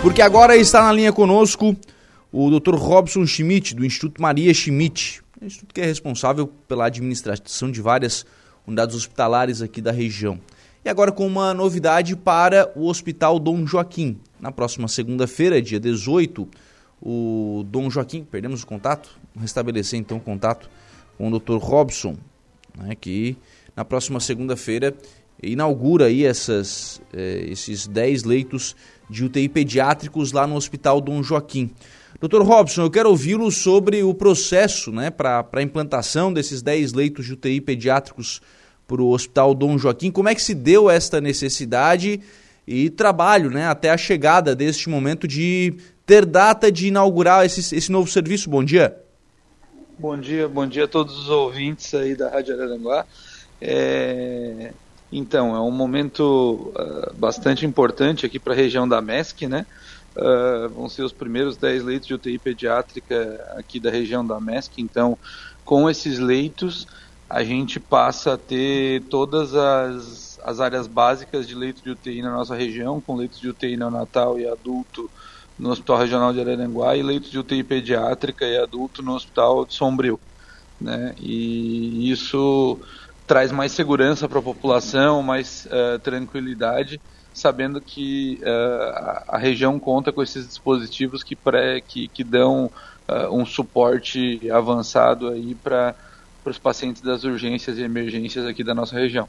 Porque 0.00 0.22
agora 0.22 0.56
está 0.56 0.82
na 0.82 0.92
linha 0.92 1.12
conosco 1.12 1.76
o 2.32 2.50
Dr. 2.50 2.76
Robson 2.76 3.26
Schmidt, 3.26 3.74
do 3.74 3.84
Instituto 3.84 4.22
Maria 4.22 4.54
Schmidt, 4.54 5.22
instituto 5.42 5.74
que 5.74 5.80
é 5.80 5.84
responsável 5.84 6.46
pela 6.46 6.86
administração 6.86 7.70
de 7.70 7.80
várias 7.80 8.24
unidades 8.66 8.94
hospitalares 8.94 9.60
aqui 9.60 9.80
da 9.80 9.90
região. 9.90 10.38
E 10.84 10.88
agora 10.88 11.10
com 11.10 11.26
uma 11.26 11.52
novidade 11.52 12.14
para 12.14 12.70
o 12.76 12.86
Hospital 12.86 13.40
Dom 13.40 13.66
Joaquim. 13.66 14.18
Na 14.40 14.52
próxima 14.52 14.86
segunda-feira, 14.86 15.60
dia 15.60 15.80
18, 15.80 16.48
o 17.02 17.64
Dom 17.66 17.90
Joaquim, 17.90 18.22
perdemos 18.22 18.62
o 18.62 18.66
contato, 18.66 19.10
vamos 19.34 19.42
restabelecer 19.42 19.98
então 19.98 20.18
o 20.18 20.20
contato 20.20 20.70
com 21.16 21.28
o 21.28 21.38
Dr. 21.38 21.56
Robson, 21.56 22.16
né, 22.76 22.94
que 22.94 23.36
na 23.74 23.84
próxima 23.84 24.20
segunda-feira 24.20 24.94
inaugura 25.42 26.06
aí 26.06 26.24
essas, 26.24 27.02
eh, 27.12 27.46
esses 27.48 27.86
10 27.86 28.24
leitos 28.24 28.76
de 29.08 29.24
UTI 29.24 29.48
pediátricos 29.48 30.32
lá 30.32 30.46
no 30.46 30.56
Hospital 30.56 31.00
Dom 31.00 31.22
Joaquim. 31.22 31.70
Doutor 32.20 32.42
Robson, 32.42 32.82
eu 32.82 32.90
quero 32.90 33.10
ouvi-lo 33.10 33.50
sobre 33.50 34.02
o 34.02 34.12
processo 34.12 34.90
né, 34.90 35.10
para 35.10 35.46
a 35.52 35.62
implantação 35.62 36.32
desses 36.32 36.62
10 36.62 36.92
leitos 36.92 37.26
de 37.26 37.34
UTI 37.34 37.60
pediátricos 37.60 38.40
para 38.86 39.02
o 39.02 39.10
Hospital 39.10 39.54
Dom 39.54 39.78
Joaquim. 39.78 40.10
Como 40.10 40.28
é 40.28 40.34
que 40.34 40.42
se 40.42 40.54
deu 40.54 40.90
esta 40.90 41.20
necessidade 41.20 42.20
e 42.66 42.90
trabalho 42.90 43.50
né, 43.50 43.66
até 43.66 43.90
a 43.90 43.96
chegada 43.96 44.56
deste 44.56 44.88
momento 44.88 45.28
de 45.28 45.74
ter 46.04 46.24
data 46.24 46.72
de 46.72 46.88
inaugurar 46.88 47.44
esse, 47.46 47.74
esse 47.74 47.92
novo 47.92 48.10
serviço? 48.10 48.50
Bom 48.50 48.64
dia. 48.64 48.96
Bom 49.98 50.16
dia, 50.16 50.48
bom 50.48 50.66
dia 50.66 50.84
a 50.84 50.88
todos 50.88 51.18
os 51.18 51.28
ouvintes 51.28 51.92
aí 51.92 52.14
da 52.14 52.30
Rádio 52.30 52.54
Araranguá. 52.54 53.04
É, 53.60 54.72
então, 55.10 55.56
é 55.56 55.60
um 55.60 55.70
momento 55.70 56.72
uh, 56.74 57.14
bastante 57.14 57.64
importante 57.64 58.26
aqui 58.26 58.38
para 58.38 58.52
a 58.52 58.56
região 58.56 58.86
da 58.86 59.00
MESC, 59.00 59.46
né? 59.46 59.66
Uh, 60.16 60.68
vão 60.70 60.88
ser 60.88 61.02
os 61.02 61.12
primeiros 61.12 61.56
10 61.56 61.84
leitos 61.84 62.08
de 62.08 62.14
UTI 62.14 62.38
pediátrica 62.38 63.54
aqui 63.56 63.80
da 63.80 63.90
região 63.90 64.26
da 64.26 64.38
MESC. 64.40 64.82
Então, 64.82 65.16
com 65.64 65.88
esses 65.88 66.18
leitos, 66.18 66.86
a 67.28 67.42
gente 67.42 67.78
passa 67.78 68.34
a 68.34 68.38
ter 68.38 69.02
todas 69.04 69.54
as, 69.54 70.40
as 70.42 70.60
áreas 70.60 70.86
básicas 70.86 71.46
de 71.46 71.54
leito 71.54 71.82
de 71.82 71.90
UTI 71.90 72.22
na 72.22 72.32
nossa 72.32 72.54
região, 72.54 73.00
com 73.00 73.16
leitos 73.16 73.40
de 73.40 73.48
UTI 73.48 73.76
neonatal 73.76 74.38
e 74.38 74.46
adulto 74.46 75.10
no 75.58 75.70
Hospital 75.70 75.98
Regional 75.98 76.32
de 76.32 76.40
Araranguá 76.40 76.96
e 76.96 77.02
leitos 77.02 77.30
de 77.30 77.38
UTI 77.38 77.62
pediátrica 77.64 78.46
e 78.46 78.56
adulto 78.56 79.02
no 79.02 79.14
Hospital 79.14 79.64
de 79.64 79.74
Sombrio. 79.74 80.20
Né? 80.80 81.14
E 81.18 82.10
isso 82.10 82.78
traz 83.28 83.52
mais 83.52 83.72
segurança 83.72 84.26
para 84.26 84.38
a 84.38 84.42
população, 84.42 85.22
mais 85.22 85.66
uh, 85.66 85.98
tranquilidade, 85.98 86.98
sabendo 87.32 87.78
que 87.78 88.40
uh, 88.40 89.22
a 89.28 89.36
região 89.36 89.78
conta 89.78 90.10
com 90.10 90.22
esses 90.22 90.48
dispositivos 90.48 91.22
que, 91.22 91.36
pré, 91.36 91.82
que, 91.82 92.08
que 92.08 92.24
dão 92.24 92.70
uh, 93.06 93.30
um 93.30 93.44
suporte 93.44 94.50
avançado 94.50 95.28
aí 95.28 95.54
para 95.54 95.94
os 96.42 96.58
pacientes 96.58 97.02
das 97.02 97.22
urgências 97.22 97.76
e 97.76 97.82
emergências 97.82 98.46
aqui 98.46 98.64
da 98.64 98.74
nossa 98.74 98.96
região. 98.96 99.28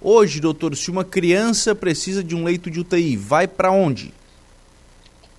Hoje, 0.00 0.40
doutor, 0.40 0.74
se 0.74 0.90
uma 0.90 1.04
criança 1.04 1.76
precisa 1.76 2.24
de 2.24 2.34
um 2.34 2.42
leito 2.42 2.68
de 2.68 2.80
UTI, 2.80 3.16
vai 3.16 3.46
para 3.46 3.70
onde? 3.70 4.12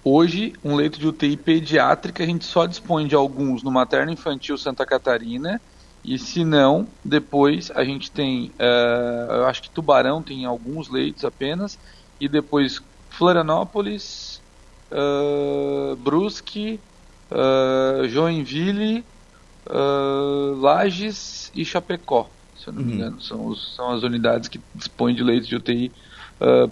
Hoje, 0.06 0.54
um 0.64 0.76
leito 0.76 0.98
de 0.98 1.06
UTI 1.06 1.36
pediátrica, 1.36 2.24
a 2.24 2.26
gente 2.26 2.46
só 2.46 2.66
dispõe 2.66 3.08
de 3.08 3.16
alguns 3.16 3.62
no 3.62 3.70
Materno 3.70 4.12
Infantil 4.14 4.58
Santa 4.58 4.86
Catarina 4.86 5.60
e 6.04 6.18
se 6.18 6.46
não, 6.46 6.88
depois 7.04 7.72
a 7.76 7.84
gente 7.84 8.10
tem, 8.10 8.52
uh, 8.60 9.32
eu 9.32 9.46
acho 9.46 9.62
que 9.62 9.70
Tubarão 9.70 10.22
tem 10.22 10.46
alguns 10.46 10.90
leitos 10.90 11.26
apenas, 11.26 11.78
e 12.20 12.28
depois 12.28 12.82
Florianópolis, 13.10 14.42
uh, 14.92 15.96
Brusque, 15.98 16.80
uh, 17.32 18.08
Joinville, 18.08 19.04
Lages 20.58 21.52
e 21.54 21.64
Chapecó, 21.64 22.28
se 22.58 22.68
eu 22.68 22.74
não 22.74 22.82
me 22.82 22.94
uhum. 22.94 22.98
engano, 22.98 23.22
são, 23.22 23.46
os, 23.46 23.76
são 23.76 23.92
as 23.92 24.02
unidades 24.02 24.50
que 24.50 24.60
dispõem 24.74 25.14
de 25.14 25.22
leitos 25.22 25.48
de 25.48 25.56
UTI 25.56 25.92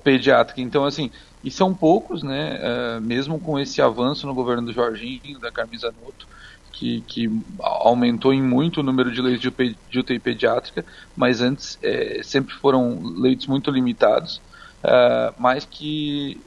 pediátrica. 0.04 0.62
Então, 0.62 0.84
assim, 0.84 1.12
e 1.44 1.52
são 1.52 1.76
poucos, 1.76 2.24
né, 2.24 3.00
mesmo 3.02 3.40
com 3.40 3.60
esse 3.60 3.84
avanço 3.84 4.26
no 4.26 4.34
governo 4.34 4.66
do 4.66 4.74
Jorginho, 4.74 5.38
da 5.38 5.52
Carmen 5.52 5.78
Zanotto, 5.78 6.28
que, 6.78 7.02
que 7.08 7.42
aumentou 7.60 8.32
em 8.32 8.42
muito 8.42 8.82
o 8.82 8.84
número 8.84 9.12
de 9.12 9.20
leitos 9.20 9.42
de, 9.90 10.00
UTI 10.00 10.20
pediátrica, 10.20 10.86
mas 11.16 11.42
antes 11.42 11.80
é, 11.82 12.22
sempre 12.24 12.54
foram 12.54 13.02
leitos 13.18 13.48
muito 13.48 13.72
limitados, 13.72 14.40
uh, 14.84 15.34
mas 15.40 15.66
que 15.66 16.40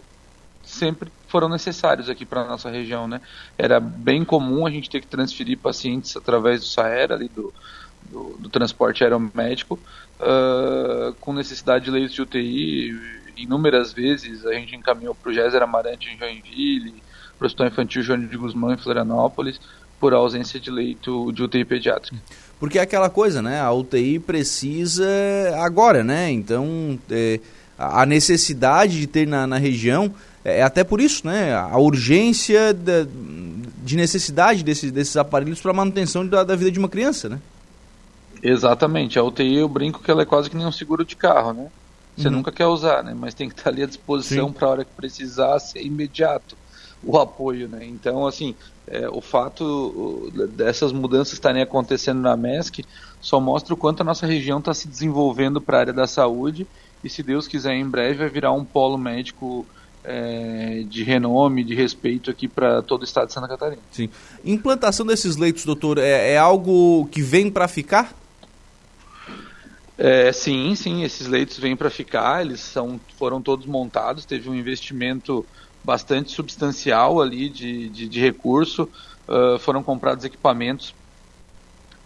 sempre 0.63 1.11
foram 1.27 1.49
necessários 1.49 2.09
aqui 2.09 2.25
para 2.25 2.43
a 2.43 2.47
nossa 2.47 2.71
região. 2.71 3.09
Né? 3.09 3.21
Era 3.59 3.81
bem 3.81 4.25
comum 4.25 4.65
a 4.65 4.71
gente 4.71 4.89
ter 4.89 5.01
que 5.01 5.09
transferir 5.09 5.59
pacientes 5.59 6.17
através 6.17 6.61
do 6.61 6.67
SAER, 6.67 7.11
ali 7.11 7.29
do, 7.29 7.53
do, 8.09 8.37
do 8.39 8.49
transporte 8.49 9.03
aeromédico, 9.03 9.81
uh, 10.21 11.13
com 11.21 11.33
necessidade 11.33 11.87
de 11.87 11.91
leitos 11.91 12.15
de 12.15 12.23
UTI. 12.23 13.21
Inúmeras 13.37 13.93
vezes 13.93 14.47
a 14.47 14.53
gente 14.53 14.77
encaminhou 14.77 15.13
para 15.13 15.33
o 15.33 15.63
Amarante 15.65 16.09
em 16.09 16.17
Joinville, 16.17 17.03
para 17.37 17.45
o 17.45 17.47
Hospital 17.47 17.67
Infantil 17.67 18.03
João 18.03 18.25
de 18.25 18.37
Guzmão 18.37 18.73
em 18.73 18.77
Florianópolis, 18.77 19.59
por 20.01 20.15
ausência 20.15 20.59
de 20.59 20.71
leito 20.71 21.31
de 21.31 21.43
UTI 21.43 21.65
pediátrica. 21.65 22.17
Porque 22.59 22.79
é 22.79 22.83
aquela 22.83 23.11
coisa, 23.11 23.41
né? 23.41 23.61
A 23.61 23.71
UTI 23.71 24.19
precisa 24.19 25.07
agora, 25.59 26.03
né? 26.03 26.31
Então, 26.31 26.99
é, 27.11 27.39
a 27.79 28.05
necessidade 28.05 28.99
de 28.99 29.07
ter 29.07 29.27
na, 29.27 29.47
na 29.47 29.59
região 29.59 30.13
é, 30.45 30.61
é 30.61 30.63
até 30.63 30.83
por 30.83 31.01
isso, 31.01 31.27
né? 31.27 31.55
A 31.55 31.79
urgência 31.79 32.73
de, 32.73 33.07
de 33.85 33.97
necessidade 33.97 34.65
desses, 34.65 34.91
desses 34.91 35.17
aparelhos 35.17 35.61
para 35.61 35.71
a 35.71 35.75
manutenção 35.75 36.27
da, 36.27 36.43
da 36.43 36.57
vida 36.57 36.71
de 36.71 36.79
uma 36.79 36.89
criança, 36.89 37.29
né? 37.29 37.39
Exatamente. 38.43 39.19
A 39.19 39.23
UTI 39.23 39.57
eu 39.57 39.69
brinco 39.69 40.03
que 40.03 40.11
ela 40.11 40.23
é 40.23 40.27
quase 40.27 40.49
que 40.49 40.57
nem 40.57 40.67
um 40.67 40.73
seguro 40.73 41.05
de 41.05 41.15
carro, 41.15 41.53
né? 41.53 41.69
Você 42.17 42.29
uhum. 42.29 42.35
nunca 42.35 42.51
quer 42.51 42.67
usar, 42.67 43.03
né? 43.03 43.15
Mas 43.15 43.35
tem 43.35 43.49
que 43.49 43.55
estar 43.55 43.71
ali 43.71 43.83
à 43.83 43.87
disposição 43.87 44.53
para 44.53 44.67
a 44.67 44.71
hora 44.71 44.85
que 44.85 44.91
precisar 44.97 45.59
ser 45.59 45.83
imediato 45.83 46.57
o 47.03 47.19
apoio, 47.19 47.69
né? 47.69 47.85
Então, 47.85 48.27
assim, 48.27 48.55
é, 48.87 49.09
o 49.09 49.21
fato 49.21 50.31
dessas 50.55 50.93
mudanças 50.93 51.35
estarem 51.35 51.63
acontecendo 51.63 52.21
na 52.21 52.37
MESC 52.37 52.85
só 53.21 53.41
mostra 53.41 53.75
o 53.75 53.77
quanto 53.77 54.01
a 54.01 54.05
nossa 54.05 54.27
região 54.27 54.59
está 54.59 54.75
se 54.75 54.89
desenvolvendo 54.89 55.61
para 55.61 55.79
a 55.79 55.81
área 55.81 55.93
da 55.93 56.07
saúde 56.07 56.67
e, 57.03 57.09
se 57.09 57.23
Deus 57.23 57.49
quiser, 57.49 57.75
em 57.75 57.89
breve 57.89 58.19
vai 58.19 58.29
virar 58.29 58.53
um 58.53 58.65
polo 58.65 58.99
médico 58.99 59.67
é, 60.05 60.85
de 60.89 61.03
renome, 61.03 61.65
de 61.65 61.75
respeito 61.75 62.31
aqui 62.31 62.49
para 62.49 62.83
todo 62.83 63.03
o 63.03 63.05
estado 63.05 63.29
de 63.29 63.35
Santa 63.35 63.49
Catarina. 63.49 63.83
Sim. 63.91 64.09
Implantação 64.45 65.07
desses 65.07 65.37
leitos, 65.37 65.65
doutor, 65.65 65.99
é, 65.99 66.33
é 66.33 66.39
algo 66.39 67.07
que 67.11 67.23
vem 67.23 67.51
para 67.51 67.69
ficar? 67.69 68.15
É, 69.97 70.33
sim, 70.33 70.75
sim, 70.75 71.03
esses 71.03 71.27
leitos 71.27 71.59
vêm 71.59 71.77
para 71.77 71.91
ficar, 71.91 72.41
eles 72.41 72.61
são, 72.61 72.99
foram 73.19 73.43
todos 73.43 73.67
montados, 73.67 74.25
teve 74.25 74.49
um 74.49 74.55
investimento 74.55 75.45
bastante 75.85 76.31
substancial 76.33 77.21
ali 77.21 77.49
de, 77.49 77.89
de, 77.89 78.09
de 78.09 78.21
recurso. 78.21 78.89
Uh, 79.29 79.59
foram 79.59 79.83
comprados 79.83 80.25
equipamentos 80.25 80.95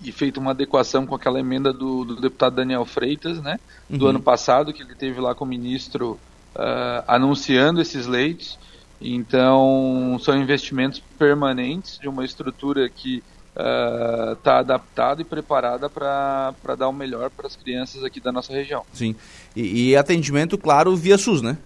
e 0.03 0.13
feita 0.13 0.39
uma 0.39 0.51
adequação 0.51 1.07
com 1.07 1.15
aquela 1.15 1.41
emenda 1.41 1.73
do, 1.73 2.05
do 2.05 2.17
deputado 2.17 2.57
Daniel 2.57 2.85
Freitas, 2.85 3.41
né, 3.41 3.59
do 3.89 4.05
uhum. 4.05 4.11
ano 4.11 4.21
passado, 4.21 4.73
que 4.73 4.83
ele 4.83 4.95
teve 4.95 5.21
lá 5.21 5.35
com 5.35 5.45
o 5.45 5.49
ministro 5.49 6.19
uh, 6.55 7.05
anunciando 7.07 7.81
esses 7.81 8.07
leitos. 8.07 8.59
Então, 9.01 10.19
são 10.21 10.37
investimentos 10.37 11.03
permanentes 11.19 11.99
de 11.99 12.09
uma 12.09 12.25
estrutura 12.25 12.89
que 12.89 13.23
está 13.55 14.57
uh, 14.57 14.59
adaptada 14.59 15.23
e 15.23 15.25
preparada 15.25 15.89
para 15.89 16.75
dar 16.77 16.89
o 16.89 16.93
melhor 16.93 17.31
para 17.31 17.47
as 17.47 17.55
crianças 17.55 18.03
aqui 18.03 18.21
da 18.21 18.33
nossa 18.33 18.53
região. 18.53 18.85
Sim. 18.93 19.15
E, 19.55 19.91
e 19.91 19.97
atendimento, 19.97 20.59
claro, 20.59 20.97
via 20.97 21.17
SUS, 21.17 21.41
né? 21.41 21.57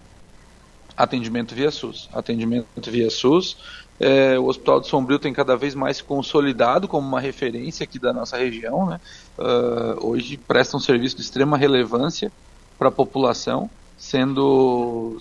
Atendimento 0.99 1.55
via 1.55 1.71
SUS. 1.71 2.09
Atendimento 2.13 2.91
via 2.91 3.09
SUS. 3.09 3.57
É, 4.01 4.39
o 4.39 4.47
Hospital 4.47 4.81
de 4.81 4.89
Sombrio 4.89 5.19
tem 5.19 5.33
cada 5.33 5.57
vez 5.57 5.75
mais 5.75 5.99
se 5.99 6.05
consolidado 6.05 6.89
como 6.89 7.07
uma 7.07 7.21
referência 7.21 7.85
aqui 7.85 7.99
da 7.99 8.13
nossa 8.13 8.37
região. 8.37 8.87
Né? 8.87 9.01
Uh, 9.39 10.07
hoje 10.09 10.37
presta 10.37 10.77
um 10.77 10.81
serviço 10.81 11.17
de 11.17 11.23
extrema 11.23 11.57
relevância 11.57 12.33
para 12.77 12.89
a 12.89 12.93
população, 12.93 13.71
sendo, 13.97 15.17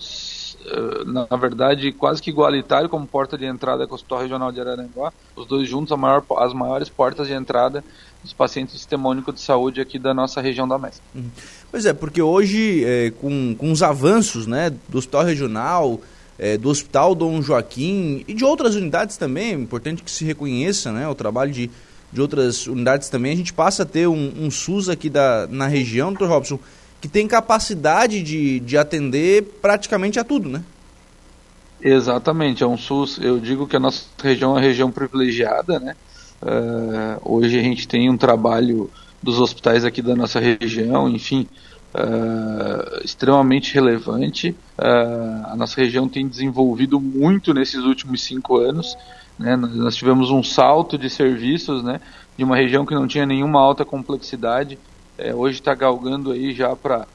na 1.06 1.36
verdade, 1.36 1.92
quase 1.92 2.20
que 2.20 2.30
igualitário 2.30 2.88
como 2.88 3.06
porta 3.06 3.38
de 3.38 3.46
entrada 3.46 3.86
com 3.86 3.92
o 3.92 3.94
Hospital 3.94 4.20
Regional 4.20 4.52
de 4.52 4.60
Araranguá. 4.60 5.12
Os 5.34 5.46
dois 5.46 5.68
juntos, 5.68 5.96
maior, 5.96 6.22
as 6.36 6.52
maiores 6.52 6.88
portas 6.88 7.26
de 7.26 7.32
entrada 7.32 7.82
dos 8.22 8.32
pacientes 8.32 8.74
do 8.74 8.78
Sistema 8.78 9.08
Único 9.08 9.32
de 9.32 9.40
Saúde 9.40 9.80
aqui 9.80 9.98
da 9.98 10.12
nossa 10.12 10.40
região 10.40 10.66
da 10.66 10.78
MES. 10.78 11.00
Uhum. 11.14 11.30
Pois 11.70 11.86
é, 11.86 11.92
porque 11.92 12.20
hoje, 12.20 12.84
é, 12.84 13.10
com, 13.10 13.54
com 13.56 13.70
os 13.70 13.82
avanços 13.82 14.46
né, 14.46 14.70
do 14.88 14.98
Hospital 14.98 15.24
Regional, 15.24 16.00
é, 16.38 16.56
do 16.56 16.68
Hospital 16.68 17.14
Dom 17.14 17.40
Joaquim 17.42 18.24
e 18.26 18.34
de 18.34 18.44
outras 18.44 18.74
unidades 18.74 19.16
também, 19.16 19.52
é 19.52 19.54
importante 19.54 20.02
que 20.02 20.10
se 20.10 20.24
reconheça 20.24 20.92
né, 20.92 21.06
o 21.08 21.14
trabalho 21.14 21.52
de, 21.52 21.70
de 22.12 22.20
outras 22.20 22.66
unidades 22.66 23.08
também, 23.08 23.32
a 23.32 23.36
gente 23.36 23.52
passa 23.52 23.82
a 23.82 23.86
ter 23.86 24.06
um, 24.06 24.32
um 24.38 24.50
SUS 24.50 24.88
aqui 24.88 25.08
da, 25.08 25.46
na 25.48 25.66
região, 25.66 26.12
doutor 26.12 26.28
Robson, 26.28 26.58
que 27.00 27.08
tem 27.08 27.28
capacidade 27.28 28.22
de, 28.22 28.60
de 28.60 28.76
atender 28.76 29.42
praticamente 29.62 30.18
a 30.18 30.24
tudo, 30.24 30.48
né? 30.48 30.62
Exatamente, 31.80 32.62
é 32.62 32.66
um 32.66 32.76
SUS. 32.76 33.18
Eu 33.18 33.38
digo 33.38 33.66
que 33.66 33.76
a 33.76 33.80
nossa 33.80 34.06
região 34.22 34.50
é 34.50 34.54
uma 34.54 34.60
região 34.60 34.90
privilegiada, 34.90 35.78
né? 35.78 35.94
Uh, 36.42 37.34
hoje 37.36 37.58
a 37.58 37.62
gente 37.62 37.86
tem 37.86 38.10
um 38.10 38.16
trabalho 38.16 38.90
dos 39.22 39.40
hospitais 39.40 39.84
aqui 39.84 40.02
da 40.02 40.14
nossa 40.14 40.40
região, 40.40 41.08
enfim, 41.08 41.46
uh, 41.94 43.04
extremamente 43.04 43.74
relevante. 43.74 44.50
Uh, 44.76 45.46
a 45.46 45.54
nossa 45.56 45.80
região 45.80 46.08
tem 46.08 46.26
desenvolvido 46.26 47.00
muito 47.00 47.54
nesses 47.54 47.84
últimos 47.84 48.22
cinco 48.22 48.56
anos. 48.56 48.96
Né? 49.38 49.56
Nós 49.56 49.94
tivemos 49.94 50.30
um 50.30 50.42
salto 50.42 50.98
de 50.98 51.08
serviços, 51.08 51.82
né? 51.82 52.00
De 52.36 52.42
uma 52.42 52.56
região 52.56 52.84
que 52.84 52.94
não 52.94 53.06
tinha 53.06 53.26
nenhuma 53.26 53.60
alta 53.60 53.84
complexidade, 53.84 54.78
é, 55.18 55.34
hoje 55.34 55.58
está 55.58 55.74
galgando 55.74 56.30
aí 56.30 56.54
já 56.54 56.74
para 56.74 57.06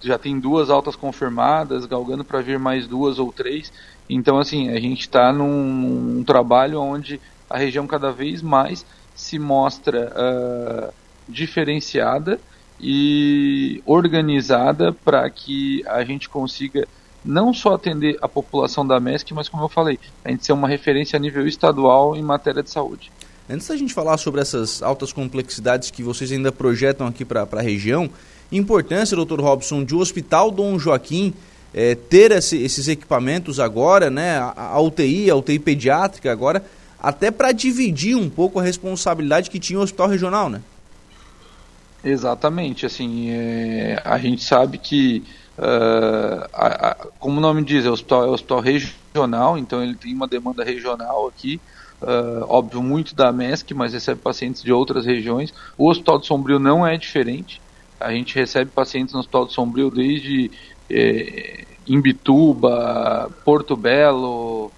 já 0.00 0.18
tem 0.18 0.38
duas 0.38 0.70
altas 0.70 0.96
confirmadas, 0.96 1.86
galgando 1.86 2.24
para 2.24 2.40
vir 2.40 2.58
mais 2.58 2.86
duas 2.86 3.18
ou 3.18 3.32
três. 3.32 3.72
Então, 4.08 4.38
assim, 4.38 4.70
a 4.70 4.80
gente 4.80 5.00
está 5.00 5.32
num, 5.32 5.64
num, 5.64 6.24
trabalho 6.24 6.80
onde 6.80 7.20
a 7.48 7.56
região 7.56 7.86
cada 7.86 8.10
vez 8.10 8.42
mais 8.42 8.84
se 9.14 9.38
mostra 9.38 10.12
uh, 10.12 10.92
diferenciada 11.28 12.40
e 12.80 13.82
organizada 13.86 14.92
para 14.92 15.28
que 15.30 15.84
a 15.86 16.04
gente 16.04 16.28
consiga 16.28 16.86
não 17.24 17.52
só 17.52 17.74
atender 17.74 18.16
a 18.22 18.28
população 18.28 18.86
da 18.86 19.00
MESC, 19.00 19.34
mas 19.34 19.48
como 19.48 19.64
eu 19.64 19.68
falei, 19.68 19.98
a 20.24 20.30
gente 20.30 20.46
ser 20.46 20.52
uma 20.52 20.68
referência 20.68 21.16
a 21.16 21.20
nível 21.20 21.46
estadual 21.46 22.16
em 22.16 22.22
matéria 22.22 22.62
de 22.62 22.70
saúde. 22.70 23.10
Antes 23.50 23.66
da 23.66 23.76
gente 23.76 23.94
falar 23.94 24.18
sobre 24.18 24.42
essas 24.42 24.82
altas 24.82 25.10
complexidades 25.10 25.90
que 25.90 26.02
vocês 26.02 26.30
ainda 26.30 26.52
projetam 26.52 27.06
aqui 27.06 27.24
para 27.24 27.48
a 27.50 27.62
região, 27.62 28.10
importância, 28.52 29.16
doutor 29.16 29.40
Robson, 29.40 29.82
de 29.84 29.94
o 29.94 30.00
Hospital 30.00 30.50
Dom 30.50 30.78
Joaquim 30.78 31.32
é, 31.72 31.94
ter 31.94 32.30
esse, 32.30 32.58
esses 32.58 32.88
equipamentos 32.88 33.58
agora, 33.58 34.10
né, 34.10 34.38
a, 34.38 34.72
a 34.72 34.80
UTI, 34.80 35.30
a 35.30 35.36
UTI 35.36 35.58
pediátrica 35.58 36.30
agora, 36.30 36.62
até 37.00 37.30
para 37.30 37.52
dividir 37.52 38.16
um 38.16 38.28
pouco 38.28 38.58
a 38.58 38.62
responsabilidade 38.62 39.48
que 39.48 39.58
tinha 39.58 39.78
o 39.78 39.82
hospital 39.82 40.08
regional, 40.08 40.50
né? 40.50 40.60
Exatamente, 42.04 42.84
assim, 42.84 43.30
é, 43.30 44.00
a 44.04 44.18
gente 44.18 44.44
sabe 44.44 44.78
que, 44.78 45.24
uh, 45.58 46.48
a, 46.52 46.90
a, 46.90 46.94
como 47.18 47.38
o 47.38 47.40
nome 47.40 47.64
diz, 47.64 47.84
é 47.86 47.90
hospital, 47.90 48.26
é 48.26 48.28
hospital 48.28 48.60
regional, 48.60 49.58
então 49.58 49.82
ele 49.82 49.94
tem 49.94 50.14
uma 50.14 50.28
demanda 50.28 50.62
regional 50.62 51.26
aqui, 51.26 51.60
uh, 52.02 52.44
óbvio, 52.48 52.82
muito 52.82 53.14
da 53.14 53.32
MESC, 53.32 53.74
mas 53.74 53.92
recebe 53.92 54.20
pacientes 54.20 54.62
de 54.62 54.72
outras 54.72 55.06
regiões. 55.06 55.52
O 55.76 55.88
Hospital 55.88 56.18
de 56.18 56.26
Sombrio 56.26 56.58
não 56.58 56.86
é 56.86 56.96
diferente, 56.96 57.60
a 58.00 58.12
gente 58.12 58.34
recebe 58.34 58.70
pacientes 58.70 59.12
no 59.12 59.20
Hospital 59.20 59.46
de 59.46 59.52
Sombrio 59.52 59.90
desde 59.90 60.50
é, 60.88 61.64
Imbituba, 61.86 63.30
Porto 63.44 63.76
Belo, 63.76 64.70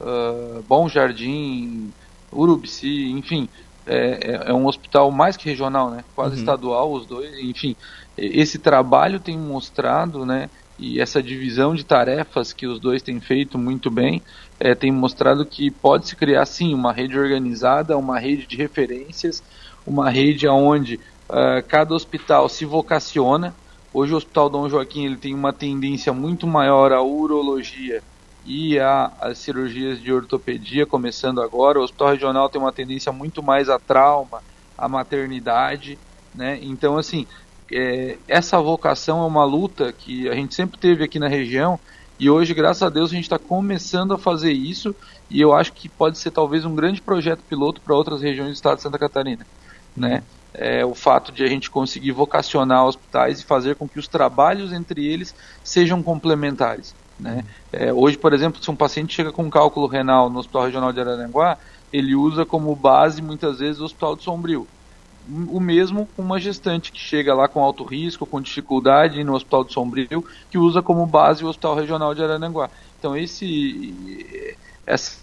uh, 0.00 0.62
Bom 0.68 0.88
Jardim, 0.88 1.92
Urubici, 2.32 3.10
enfim, 3.10 3.48
é, 3.86 4.18
é, 4.46 4.50
é, 4.50 4.54
um 4.54 4.66
hospital 4.66 5.10
mais 5.10 5.36
que 5.36 5.48
regional, 5.48 5.90
né? 5.90 6.04
Quase 6.14 6.34
uhum. 6.34 6.40
estadual, 6.40 6.92
os 6.92 7.06
dois, 7.06 7.38
enfim. 7.38 7.74
Esse 8.16 8.58
trabalho 8.58 9.18
tem 9.18 9.36
mostrado, 9.38 10.26
né? 10.26 10.50
E 10.78 11.00
essa 11.00 11.22
divisão 11.22 11.74
de 11.74 11.84
tarefas 11.84 12.52
que 12.52 12.66
os 12.66 12.78
dois 12.78 13.02
têm 13.02 13.18
feito 13.18 13.58
muito 13.58 13.90
bem, 13.90 14.22
é, 14.60 14.74
tem 14.74 14.90
mostrado 14.90 15.46
que 15.46 15.70
pode 15.70 16.08
se 16.08 16.16
criar 16.16 16.44
sim 16.46 16.74
uma 16.74 16.92
rede 16.92 17.18
organizada, 17.18 17.96
uma 17.96 18.18
rede 18.18 18.46
de 18.46 18.56
referências, 18.56 19.42
uma 19.86 20.10
rede 20.10 20.48
onde 20.48 20.96
uh, 21.28 21.62
cada 21.66 21.94
hospital 21.94 22.48
se 22.48 22.64
vocaciona. 22.64 23.54
Hoje 23.92 24.12
o 24.12 24.16
Hospital 24.16 24.50
Dom 24.50 24.68
Joaquim 24.68 25.06
ele 25.06 25.16
tem 25.16 25.34
uma 25.34 25.52
tendência 25.52 26.12
muito 26.12 26.46
maior 26.46 26.92
à 26.92 27.00
urologia 27.00 28.02
e 28.44 28.78
às 28.78 29.38
cirurgias 29.38 30.00
de 30.00 30.12
ortopedia 30.12 30.84
começando 30.86 31.40
agora. 31.40 31.78
O 31.78 31.82
Hospital 31.82 32.10
Regional 32.10 32.48
tem 32.48 32.60
uma 32.60 32.72
tendência 32.72 33.12
muito 33.12 33.42
mais 33.42 33.68
a 33.68 33.78
trauma, 33.78 34.42
a 34.76 34.88
maternidade, 34.88 35.98
né? 36.34 36.58
Então 36.62 36.98
assim, 36.98 37.26
é, 37.72 38.18
essa 38.26 38.60
vocação 38.60 39.22
é 39.22 39.26
uma 39.26 39.44
luta 39.44 39.92
que 39.92 40.28
a 40.28 40.34
gente 40.34 40.54
sempre 40.54 40.78
teve 40.78 41.04
aqui 41.04 41.18
na 41.18 41.28
região 41.28 41.78
e 42.18 42.28
hoje, 42.28 42.52
graças 42.52 42.82
a 42.82 42.88
Deus, 42.88 43.10
a 43.10 43.14
gente 43.14 43.24
está 43.24 43.38
começando 43.38 44.12
a 44.12 44.18
fazer 44.18 44.52
isso 44.52 44.94
e 45.30 45.40
eu 45.40 45.52
acho 45.54 45.72
que 45.72 45.88
pode 45.88 46.18
ser 46.18 46.30
talvez 46.30 46.64
um 46.64 46.74
grande 46.74 47.00
projeto 47.00 47.40
piloto 47.48 47.80
para 47.80 47.94
outras 47.94 48.20
regiões 48.20 48.50
do 48.50 48.54
estado 48.54 48.76
de 48.76 48.82
Santa 48.82 48.98
Catarina, 48.98 49.46
né? 49.96 50.22
É, 50.54 50.84
o 50.84 50.94
fato 50.94 51.30
de 51.30 51.44
a 51.44 51.46
gente 51.46 51.70
conseguir 51.70 52.10
vocacionar 52.10 52.84
hospitais 52.84 53.40
e 53.40 53.44
fazer 53.44 53.76
com 53.76 53.86
que 53.86 53.98
os 53.98 54.08
trabalhos 54.08 54.72
entre 54.72 55.06
eles 55.06 55.34
sejam 55.62 56.02
complementares. 56.02 56.94
Né? 57.20 57.44
É, 57.72 57.92
hoje, 57.92 58.16
por 58.16 58.32
exemplo, 58.32 58.62
se 58.62 58.70
um 58.70 58.74
paciente 58.74 59.14
chega 59.14 59.30
com 59.30 59.50
cálculo 59.50 59.86
renal 59.86 60.30
no 60.30 60.38
Hospital 60.38 60.64
Regional 60.64 60.92
de 60.92 61.00
Araranguá, 61.00 61.58
ele 61.92 62.14
usa 62.14 62.46
como 62.46 62.74
base 62.74 63.20
muitas 63.20 63.58
vezes 63.58 63.80
o 63.80 63.84
Hospital 63.84 64.16
de 64.16 64.22
Sombrio. 64.22 64.66
O 65.50 65.60
mesmo 65.60 66.08
com 66.16 66.22
uma 66.22 66.40
gestante 66.40 66.90
que 66.90 66.98
chega 66.98 67.34
lá 67.34 67.48
com 67.48 67.62
alto 67.62 67.84
risco, 67.84 68.24
com 68.24 68.40
dificuldade 68.40 69.22
no 69.22 69.34
Hospital 69.34 69.64
de 69.64 69.72
Sombrio, 69.72 70.24
que 70.50 70.56
usa 70.56 70.80
como 70.80 71.04
base 71.04 71.44
o 71.44 71.48
Hospital 71.48 71.74
Regional 71.74 72.14
de 72.14 72.22
Araranguá. 72.22 72.70
Então 72.98 73.16
esse 73.16 73.94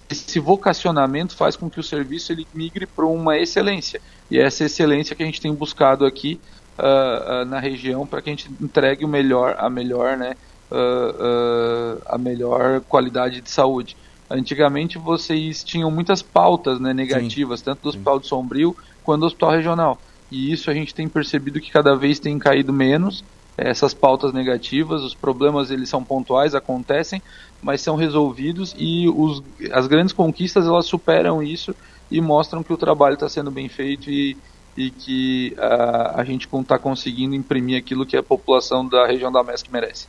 esse 0.10 0.40
vocacionamento 0.40 1.36
faz 1.36 1.56
com 1.56 1.69
que 1.69 1.80
o 1.80 1.84
serviço 1.84 2.31
ele 2.31 2.46
migre 2.54 2.86
para 2.86 3.06
uma 3.06 3.38
excelência. 3.38 4.00
E 4.30 4.38
é 4.38 4.44
essa 4.44 4.66
excelência 4.66 5.16
que 5.16 5.24
a 5.24 5.25
gente 5.25 5.42
tem 5.42 5.54
buscado 5.54 6.06
aqui 6.06 6.40
uh, 6.78 7.42
uh, 7.42 7.46
na 7.46 7.60
região 7.60 8.06
para 8.06 8.22
que 8.22 8.30
a 8.30 8.34
gente 8.34 8.50
entregue 8.62 9.04
o 9.04 9.07
melhor, 9.07 9.56
a 9.57 9.69
melhor, 9.69 10.18
né, 10.18 10.36
uh, 10.72 12.02
a 12.06 12.18
melhor 12.18 12.81
qualidade 12.81 13.42
de 13.42 13.50
saúde. 13.50 13.98
Antigamente 14.30 14.98
vocês 14.98 15.63
tinham 15.63 15.90
muitas 15.92 16.22
pautas 16.22 16.80
né, 16.80 16.94
negativas, 16.94 17.60
Sim. 17.60 17.66
tanto 17.66 17.84
do 17.84 17.90
Hospital 17.90 18.19
de 18.19 18.28
Sombrio 18.28 18.75
quanto 19.06 19.22
do 19.22 19.28
Hospital 19.28 19.52
Regional. 19.52 20.02
E 20.31 20.52
isso 20.52 20.69
a 20.69 20.74
gente 20.74 20.94
tem 20.94 21.07
percebido 21.07 21.62
que 21.62 21.72
cada 21.72 21.96
vez 21.96 22.19
tem 22.19 22.38
caído 22.38 22.74
menos 22.74 23.24
essas 23.57 23.94
pautas 23.94 24.34
negativas, 24.34 25.02
os 25.02 25.13
problemas 25.13 25.72
eles 25.72 25.88
são 25.88 26.04
pontuais, 26.04 26.54
acontecem, 26.54 27.22
mas 27.62 27.81
são 27.81 27.96
resolvidos 27.96 28.75
e 28.78 29.07
os, 29.07 29.42
as 29.72 29.88
grandes 29.88 30.13
conquistas 30.13 30.66
elas 30.66 30.86
superam 30.86 31.42
isso 31.42 31.74
e 32.12 32.19
mostram 32.19 32.62
que 32.62 32.74
o 32.74 32.78
trabalho 32.78 33.13
está 33.13 33.30
sendo 33.30 33.50
bem 33.50 33.69
feito 33.69 34.10
e, 34.10 34.36
e 34.75 34.92
que 34.92 35.56
uh, 35.57 36.19
a 36.19 36.24
gente 36.25 36.48
está 36.54 36.78
conseguindo 36.78 37.34
imprimir 37.34 37.78
aquilo 37.80 38.06
que 38.06 38.18
a 38.18 38.24
população 38.24 38.86
da 38.86 39.07
região 39.07 39.31
da 39.31 39.42
MESC 39.42 39.72
merece. 39.72 40.07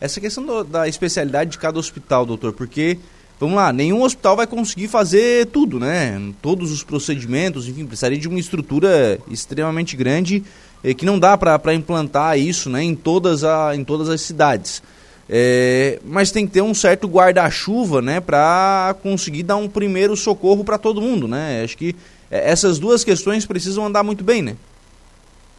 Essa 0.00 0.20
questão 0.20 0.44
do, 0.44 0.64
da 0.64 0.88
especialidade 0.88 1.50
de 1.50 1.58
cada 1.58 1.78
hospital, 1.78 2.24
doutor, 2.24 2.54
porque 2.54 2.98
vamos 3.38 3.56
lá, 3.56 3.72
nenhum 3.72 4.02
hospital 4.02 4.36
vai 4.36 4.46
conseguir 4.46 4.88
fazer 4.88 5.46
tudo, 5.46 5.78
né? 5.78 6.20
Todos 6.40 6.70
os 6.72 6.82
procedimentos, 6.82 7.68
enfim, 7.68 7.86
precisaria 7.86 8.18
de 8.18 8.28
uma 8.28 8.38
estrutura 8.38 9.18
extremamente 9.30 9.96
grande 9.96 10.42
eh, 10.82 10.94
que 10.94 11.04
não 11.04 11.18
dá 11.18 11.36
para 11.36 11.74
implantar 11.74 12.38
isso 12.38 12.70
né, 12.70 12.82
em, 12.82 12.94
todas 12.94 13.44
a, 13.44 13.74
em 13.74 13.84
todas 13.84 14.08
as 14.08 14.20
cidades. 14.20 14.82
É, 15.28 15.98
mas 16.04 16.30
tem 16.30 16.46
que 16.46 16.52
ter 16.52 16.62
um 16.62 16.72
certo 16.72 17.08
guarda-chuva 17.08 18.00
né, 18.00 18.20
para 18.20 18.94
conseguir 19.02 19.42
dar 19.42 19.56
um 19.56 19.68
primeiro 19.68 20.16
socorro 20.16 20.62
para 20.64 20.78
todo 20.78 21.02
mundo. 21.02 21.26
Né? 21.26 21.62
Acho 21.64 21.76
que 21.76 21.96
eh, 22.30 22.50
essas 22.50 22.78
duas 22.78 23.02
questões 23.04 23.44
precisam 23.44 23.84
andar 23.84 24.02
muito 24.02 24.22
bem, 24.22 24.42
né? 24.42 24.56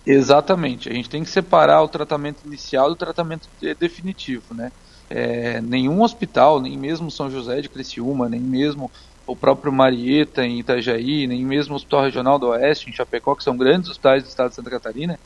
Exatamente. 0.05 0.87
A 0.87 0.93
gente 0.93 1.09
tem 1.09 1.21
que 1.21 1.29
separar 1.29 1.81
o 1.83 1.87
tratamento 1.89 2.39
inicial 2.45 2.89
do 2.89 2.95
tratamento 2.95 3.49
definitivo, 3.77 4.53
né? 4.53 4.71
É, 5.09 5.61
nenhum 5.61 6.01
hospital, 6.01 6.59
nem 6.59 6.77
mesmo 6.77 7.09
São 7.09 7.29
José 7.29 7.61
de 7.61 7.69
Criciúma, 7.69 8.27
nem 8.27 8.41
mesmo 8.41 8.91
o 9.25 9.35
próprio 9.35 9.71
Marieta 9.71 10.45
em 10.45 10.59
Itajaí, 10.59 11.27
nem 11.27 11.45
mesmo 11.45 11.73
o 11.73 11.75
Hospital 11.75 12.03
Regional 12.03 12.39
do 12.39 12.47
Oeste 12.47 12.89
em 12.89 12.93
Chapecó, 12.93 13.35
que 13.35 13.43
são 13.43 13.57
grandes 13.57 13.89
hospitais 13.89 14.23
do 14.23 14.29
estado 14.29 14.49
de 14.49 14.55
Santa 14.55 14.69
Catarina, 14.69 15.19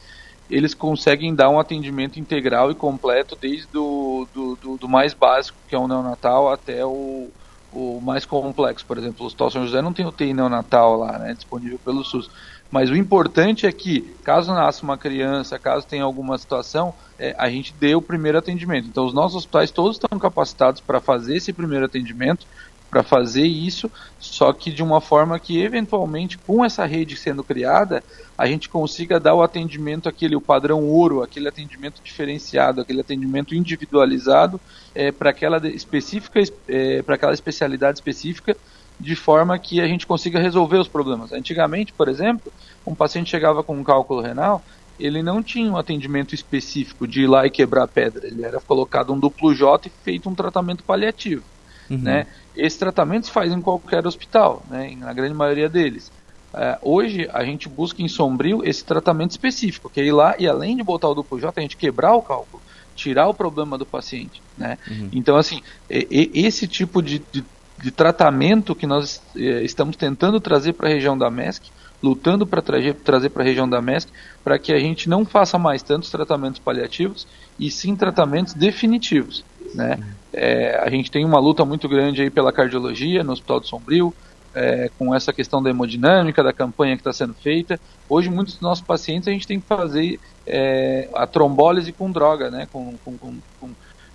eles 0.50 0.74
conseguem 0.74 1.34
dar 1.34 1.50
um 1.50 1.60
atendimento 1.60 2.20
integral 2.20 2.72
e 2.72 2.76
completo 2.76 3.38
desde 3.40 3.68
do, 3.68 4.28
do, 4.34 4.56
do, 4.56 4.78
do 4.78 4.90
mais 4.90 5.14
básico, 5.14 5.58
que 5.68 5.76
é 5.76 5.78
o 5.78 5.88
neonatal, 5.88 6.52
até 6.52 6.86
o, 6.86 7.32
o 7.72 8.02
mais 8.02 8.26
complexo. 8.26 8.86
Por 8.86 8.98
exemplo, 8.98 9.24
o 9.24 9.28
Hospital 9.28 9.52
São 9.52 9.66
José 9.66 9.82
não 9.82 9.94
tem 9.94 10.06
UTI 10.06 10.34
neonatal 10.34 10.98
lá, 10.98 11.18
né, 11.20 11.34
disponível 11.34 11.80
pelo 11.80 12.04
SUS. 12.04 12.30
Mas 12.72 12.90
o 12.90 12.96
importante 12.96 13.68
é 13.68 13.72
que, 13.72 14.01
caso 14.24 14.54
nasça 14.54 14.84
uma 14.84 14.98
criança, 14.98 15.60
caso 15.60 15.86
tenha 15.86 16.06
alguma 16.06 16.38
situação, 16.38 16.94
é, 17.20 17.36
a 17.38 17.50
gente 17.50 17.75
dê 17.78 17.94
o 17.94 18.01
primeiro 18.01 18.38
atendimento. 18.38 18.88
Então, 18.88 19.06
os 19.06 19.13
nossos 19.13 19.36
hospitais 19.40 19.70
todos 19.72 19.98
estão 19.98 20.18
capacitados 20.18 20.80
para 20.80 21.01
fazer 21.01 21.36
esse 21.36 21.51
primeiro 21.51 21.86
atendimento, 21.86 22.48
para 22.91 23.01
fazer 23.01 23.45
isso, 23.45 23.89
só 24.19 24.51
que 24.51 24.69
de 24.69 24.83
uma 24.83 25.00
forma 25.00 25.39
que 25.39 25.62
eventualmente 25.62 26.38
com 26.38 26.63
essa 26.63 26.86
rede 26.86 27.15
sendo 27.15 27.41
criada, 27.41 28.03
a 28.38 28.45
gente 28.45 28.67
consiga 28.67 29.17
dar 29.17 29.33
o 29.33 29.41
atendimento 29.41 30.10
aquele 30.10 30.36
o 30.36 30.41
padrão 30.41 30.83
ouro, 30.83 31.24
aquele 31.24 31.48
atendimento 31.48 32.01
diferenciado, 32.03 32.81
aquele 32.81 33.00
atendimento 33.00 33.55
individualizado 33.55 34.60
é, 34.93 35.10
para 35.10 35.29
aquela 35.29 35.65
específica, 35.69 36.41
é, 36.67 37.01
para 37.01 37.15
aquela 37.15 37.33
especialidade 37.33 37.98
específica, 37.98 38.57
de 39.00 39.15
forma 39.15 39.57
que 39.57 39.79
a 39.79 39.88
gente 39.88 40.05
consiga 40.05 40.38
resolver 40.38 40.77
os 40.77 40.88
problemas. 40.89 41.31
Antigamente, 41.31 41.93
por 41.93 42.10
exemplo, 42.10 42.51
um 42.86 42.93
paciente 42.93 43.29
chegava 43.29 43.63
com 43.63 43.75
um 43.75 43.83
cálculo 43.83 44.21
renal, 44.21 44.62
ele 45.00 45.24
não 45.24 45.41
tinha 45.41 45.71
um 45.71 45.77
atendimento 45.77 46.36
específico 46.36 47.07
de 47.07 47.21
ir 47.21 47.27
lá 47.27 47.45
e 47.45 47.50
quebrar 47.50 47.88
pedra, 47.88 48.27
ele 48.27 48.43
era 48.43 48.60
colocado 48.60 49.13
um 49.13 49.19
duplo 49.19 49.55
J 49.55 49.88
e 49.88 50.03
feito 50.03 50.29
um 50.29 50.36
tratamento 50.36 50.83
paliativo. 50.83 51.43
Uhum. 51.91 52.00
né? 52.00 52.27
Esses 52.55 52.77
tratamentos 52.77 53.29
fazem 53.29 53.57
em 53.57 53.62
qualquer 53.62 54.05
hospital, 54.05 54.63
né? 54.69 54.95
Na 55.00 55.13
grande 55.13 55.33
maioria 55.33 55.69
deles. 55.69 56.12
É, 56.53 56.77
hoje 56.81 57.29
a 57.31 57.43
gente 57.45 57.69
busca 57.69 58.01
em 58.01 58.07
Sombrio 58.07 58.62
esse 58.65 58.83
tratamento 58.83 59.31
específico, 59.31 59.89
que 59.89 60.01
é 60.01 60.05
ir 60.05 60.12
lá 60.12 60.36
e 60.38 60.48
além 60.48 60.75
de 60.75 60.83
botar 60.83 61.07
o 61.10 61.13
duplo 61.13 61.39
J, 61.39 61.57
a 61.57 61.62
gente 61.62 61.77
quebrar 61.77 62.13
o 62.13 62.21
cálculo, 62.21 62.62
tirar 62.95 63.27
o 63.27 63.33
problema 63.33 63.77
do 63.77 63.86
paciente, 63.86 64.41
né? 64.57 64.77
Uhum. 64.89 65.10
Então 65.13 65.38
assim, 65.38 65.62
esse 65.89 66.67
tipo 66.67 67.01
de, 67.01 67.21
de, 67.31 67.43
de 67.81 67.91
tratamento 67.91 68.75
que 68.75 68.86
nós 68.86 69.21
é, 69.36 69.63
estamos 69.63 69.95
tentando 69.95 70.41
trazer 70.41 70.74
para 70.74 70.89
a 70.89 70.91
região 70.91 71.17
da 71.17 71.29
MESC, 71.31 71.71
lutando 72.03 72.45
para 72.45 72.62
tra 72.62 72.77
trazer 72.95 73.29
para 73.29 73.43
a 73.43 73.45
região 73.45 73.69
da 73.69 73.81
MESC, 73.81 74.10
para 74.43 74.60
que 74.60 74.74
a 74.74 74.79
gente 74.79 75.07
não 75.07 75.24
faça 75.24 75.57
mais 75.57 75.81
tantos 75.81 76.10
tratamentos 76.10 76.60
paliativos 76.60 77.25
e 77.57 77.71
sim 77.71 77.95
tratamentos 77.95 78.53
definitivos. 78.53 79.45
Né? 79.74 80.00
É, 80.34 80.80
a 80.82 80.90
gente 80.90 81.12
tem 81.12 81.26
uma 81.26 81.40
luta 81.40 81.66
muito 81.66 81.88
grande 81.90 82.22
aí 82.22 82.30
pela 82.30 82.52
cardiologia 82.52 83.24
no 83.24 83.34
Hospital 83.34 83.60
de 83.60 83.68
Sombrio, 83.68 84.14
é, 84.54 84.90
com 84.98 85.14
essa 85.16 85.32
questão 85.32 85.62
da 85.62 85.70
hemodinâmica, 85.70 86.44
da 86.44 86.54
campanha 86.54 86.96
que 86.96 87.02
está 87.02 87.14
sendo 87.14 87.34
feita. 87.34 87.80
Hoje, 88.10 88.30
muitos 88.30 88.56
dos 88.56 88.62
nossos 88.62 88.84
pacientes 88.84 89.28
a 89.28 89.32
gente 89.32 89.48
tem 89.48 89.60
que 89.60 89.68
fazer 89.68 90.20
é, 90.46 91.10
a 91.14 91.26
trombólise 91.26 91.92
com 91.92 92.12
droga, 92.12 92.50
né? 92.50 92.68
com, 92.72 92.96
com, 93.04 93.18
com, 93.18 93.38
com 93.60 93.70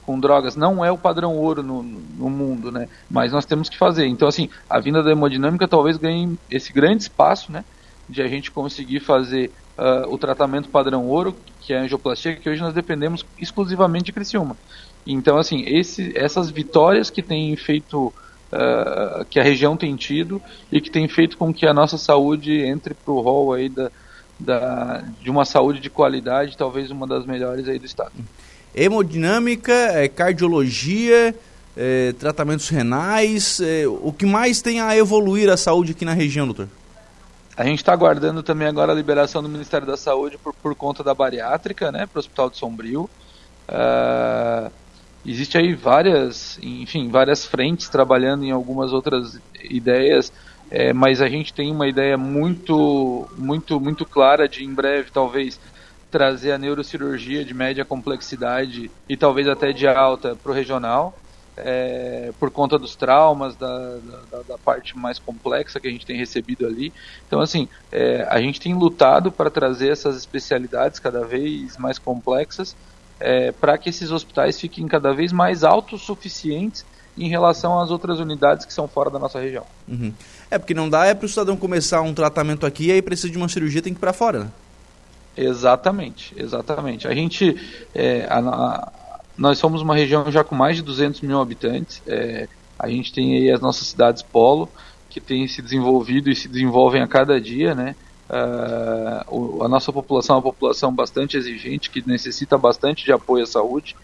com 0.06 0.20
drogas 0.20 0.54
não 0.54 0.84
é 0.84 0.90
o 0.90 0.96
padrão 0.96 1.36
ouro 1.36 1.64
no, 1.64 1.82
no, 1.82 2.30
mundo, 2.30 2.70
né? 2.70 2.88
Mas 3.10 3.32
nós 3.32 3.44
temos 3.44 3.68
que 3.68 3.76
fazer. 3.76 4.06
Então, 4.06 4.28
assim, 4.28 4.48
a 4.70 4.78
vinda 4.78 5.02
da 5.02 5.10
hemodinâmica 5.10 5.66
talvez 5.66 5.96
ganhe 5.96 6.38
esse 6.48 6.72
grande 6.72 7.02
espaço, 7.02 7.50
né? 7.50 7.64
De 8.08 8.22
a 8.22 8.28
gente 8.28 8.52
conseguir 8.52 9.00
fazer 9.00 9.50
uh, 9.76 10.08
o 10.08 10.16
tratamento 10.16 10.68
padrão 10.68 11.06
ouro, 11.06 11.36
que 11.60 11.72
é 11.72 11.78
a 11.78 11.82
angioplastia, 11.82 12.36
que 12.36 12.48
hoje 12.48 12.60
nós 12.60 12.72
dependemos 12.72 13.26
exclusivamente 13.36 14.04
de 14.04 14.12
Criciúma. 14.12 14.56
Então, 15.06 15.38
assim, 15.38 15.64
esse, 15.66 16.12
essas 16.16 16.50
vitórias 16.50 17.10
que 17.10 17.22
têm 17.22 17.54
feito, 17.54 18.12
uh, 18.52 19.24
que 19.30 19.38
a 19.38 19.42
região 19.42 19.76
tem 19.76 19.94
tido 19.94 20.42
e 20.72 20.80
que 20.80 20.90
tem 20.90 21.06
feito 21.06 21.38
com 21.38 21.54
que 21.54 21.66
a 21.66 21.72
nossa 21.72 21.96
saúde 21.96 22.60
entre 22.60 22.92
para 22.92 23.12
o 23.12 23.20
rol 23.20 23.52
aí 23.52 23.68
da, 23.68 23.90
da, 24.38 25.04
de 25.22 25.30
uma 25.30 25.44
saúde 25.44 25.78
de 25.78 25.88
qualidade, 25.88 26.56
talvez 26.56 26.90
uma 26.90 27.06
das 27.06 27.24
melhores 27.24 27.68
aí 27.68 27.78
do 27.78 27.86
estado. 27.86 28.12
Hemodinâmica, 28.74 29.72
é, 29.72 30.08
cardiologia, 30.08 31.34
é, 31.76 32.12
tratamentos 32.18 32.68
renais, 32.68 33.60
é, 33.60 33.86
o 33.86 34.12
que 34.12 34.26
mais 34.26 34.60
tem 34.60 34.80
a 34.80 34.96
evoluir 34.96 35.48
a 35.48 35.56
saúde 35.56 35.92
aqui 35.92 36.04
na 36.04 36.14
região, 36.14 36.46
doutor? 36.46 36.68
A 37.56 37.64
gente 37.64 37.78
está 37.78 37.92
aguardando 37.92 38.42
também 38.42 38.68
agora 38.68 38.92
a 38.92 38.94
liberação 38.94 39.42
do 39.42 39.48
Ministério 39.48 39.86
da 39.86 39.96
Saúde 39.96 40.36
por, 40.36 40.52
por 40.52 40.74
conta 40.74 41.02
da 41.02 41.14
bariátrica, 41.14 41.90
né, 41.90 42.04
para 42.04 42.18
o 42.18 42.20
Hospital 42.20 42.50
de 42.50 42.58
Sombrio. 42.58 43.08
Uh, 43.66 44.70
existe 45.26 45.58
aí 45.58 45.74
várias, 45.74 46.58
enfim, 46.62 47.08
várias 47.08 47.44
frentes 47.44 47.88
trabalhando 47.88 48.44
em 48.44 48.50
algumas 48.50 48.92
outras 48.92 49.38
ideias, 49.62 50.32
é, 50.70 50.92
mas 50.92 51.20
a 51.20 51.28
gente 51.28 51.52
tem 51.52 51.70
uma 51.70 51.88
ideia 51.88 52.16
muito, 52.16 53.28
muito, 53.36 53.80
muito 53.80 54.04
clara 54.04 54.48
de 54.48 54.64
em 54.64 54.72
breve, 54.72 55.10
talvez, 55.10 55.60
trazer 56.10 56.52
a 56.52 56.58
neurocirurgia 56.58 57.44
de 57.44 57.52
média 57.52 57.84
complexidade 57.84 58.90
e 59.08 59.16
talvez 59.16 59.48
até 59.48 59.72
de 59.72 59.86
alta 59.86 60.36
para 60.36 60.52
o 60.52 60.54
regional 60.54 61.14
é, 61.56 62.32
por 62.38 62.50
conta 62.50 62.78
dos 62.78 62.94
traumas, 62.94 63.56
da, 63.56 63.98
da, 64.30 64.42
da, 64.42 64.58
parte 64.58 64.96
mais 64.96 65.18
complexa 65.18 65.80
que 65.80 65.88
a 65.88 65.90
gente 65.90 66.04
tem 66.04 66.16
recebido 66.16 66.66
ali. 66.66 66.92
Então, 67.26 67.40
assim, 67.40 67.68
é, 67.90 68.26
a 68.28 68.40
gente 68.40 68.60
tem 68.60 68.74
lutado 68.74 69.32
para 69.32 69.50
trazer 69.50 69.88
essas 69.88 70.16
especialidades 70.16 70.98
cada 70.98 71.24
vez 71.24 71.76
mais 71.78 71.98
complexas 71.98 72.76
é, 73.20 73.52
para 73.52 73.76
que 73.78 73.88
esses 73.88 74.10
hospitais 74.10 74.60
fiquem 74.60 74.86
cada 74.86 75.12
vez 75.12 75.32
mais 75.32 75.64
autossuficientes 75.64 76.84
em 77.16 77.28
relação 77.28 77.80
às 77.80 77.90
outras 77.90 78.20
unidades 78.20 78.66
que 78.66 78.72
são 78.72 78.86
fora 78.86 79.08
da 79.08 79.18
nossa 79.18 79.40
região. 79.40 79.64
Uhum. 79.88 80.12
É, 80.50 80.58
porque 80.58 80.74
não 80.74 80.88
dá 80.88 81.06
é 81.06 81.14
para 81.14 81.24
o 81.24 81.28
cidadão 81.28 81.56
começar 81.56 82.02
um 82.02 82.12
tratamento 82.12 82.66
aqui 82.66 82.86
e 82.86 82.92
aí 82.92 83.00
precisa 83.00 83.30
de 83.30 83.38
uma 83.38 83.48
cirurgia 83.48 83.80
tem 83.80 83.92
que 83.92 83.98
ir 83.98 84.00
para 84.00 84.12
fora, 84.12 84.44
né? 84.44 84.50
Exatamente, 85.36 86.34
exatamente. 86.36 87.06
A 87.06 87.14
gente, 87.14 87.56
é, 87.94 88.26
a, 88.28 88.90
nós 89.36 89.58
somos 89.58 89.82
uma 89.82 89.94
região 89.94 90.30
já 90.30 90.42
com 90.42 90.54
mais 90.54 90.76
de 90.76 90.82
200 90.82 91.20
mil 91.20 91.40
habitantes. 91.40 92.02
É, 92.06 92.48
a 92.78 92.88
gente 92.88 93.12
tem 93.12 93.36
aí 93.36 93.50
as 93.50 93.60
nossas 93.60 93.88
cidades 93.88 94.22
polo, 94.22 94.68
que 95.10 95.20
têm 95.20 95.46
se 95.46 95.60
desenvolvido 95.62 96.30
e 96.30 96.34
se 96.34 96.48
desenvolvem 96.48 97.02
a 97.02 97.06
cada 97.06 97.40
dia, 97.40 97.74
né? 97.74 97.94
Uh, 98.28 99.62
a 99.62 99.68
nossa 99.68 99.92
população 99.92 100.36
é 100.36 100.38
uma 100.38 100.42
população 100.42 100.92
bastante 100.92 101.36
exigente, 101.36 101.90
que 101.90 102.02
necessita 102.06 102.58
bastante 102.58 103.04
de 103.04 103.12
apoio 103.12 103.44
à 103.44 103.46
saúde. 103.46 103.96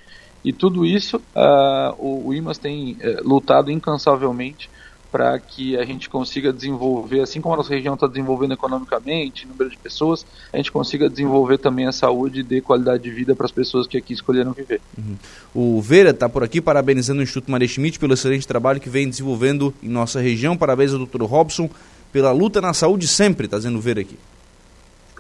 E 0.45 0.53
tudo 0.53 0.85
isso 0.85 1.17
uh, 1.17 1.95
o, 1.99 2.29
o 2.29 2.35
IMAS 2.35 2.59
tem 2.59 2.93
uh, 2.93 3.29
lutado 3.29 3.71
incansavelmente 3.71 4.69
para 5.13 5.39
que 5.39 5.77
a 5.77 5.85
gente 5.85 6.09
consiga 6.09 6.51
desenvolver, 6.51 7.21
assim 7.21 7.39
como 7.39 7.53
a 7.53 7.59
nossa 7.59 7.69
região 7.69 7.93
está 7.93 8.07
desenvolvendo 8.07 8.55
economicamente, 8.55 9.47
número 9.47 9.69
de 9.69 9.77
pessoas, 9.77 10.25
a 10.51 10.57
gente 10.57 10.73
consiga 10.73 11.07
desenvolver 11.11 11.59
também 11.59 11.87
a 11.87 11.93
saúde 11.93 12.41
e 12.41 12.43
dê 12.43 12.63
qualidade 12.63 13.03
de 13.03 13.11
vida 13.11 13.37
para 13.37 13.45
as 13.45 13.53
pessoas 13.53 13.87
que 13.87 13.99
aqui 13.99 14.15
escolheram 14.15 14.53
viver. 14.53 14.81
Uhum. 14.97 15.17
O 15.55 15.83
Vera 15.83 16.11
está 16.11 16.31
por 16.31 16.43
aqui 16.43 16.63
parabenizando 16.63 17.21
o 17.21 17.23
Instituto 17.23 17.51
Maria 17.51 17.69
Schmidt 17.69 17.99
pelo 17.99 18.15
excelente 18.15 18.49
trabalho 18.49 18.81
que 18.81 18.89
vem 18.89 19.07
desenvolvendo 19.07 19.75
em 19.83 19.89
nossa 19.89 20.19
região. 20.19 20.57
Parabéns 20.57 20.95
ao 20.95 21.05
Dr. 21.05 21.25
Robson 21.25 21.69
pela 22.13 22.31
luta 22.31 22.61
na 22.61 22.75
saúde 22.75 23.09
sempre, 23.09 23.47
está 23.47 23.57
dizendo 23.57 23.79
o 23.79 23.81
Vera 23.81 24.03
aqui. 24.03 24.19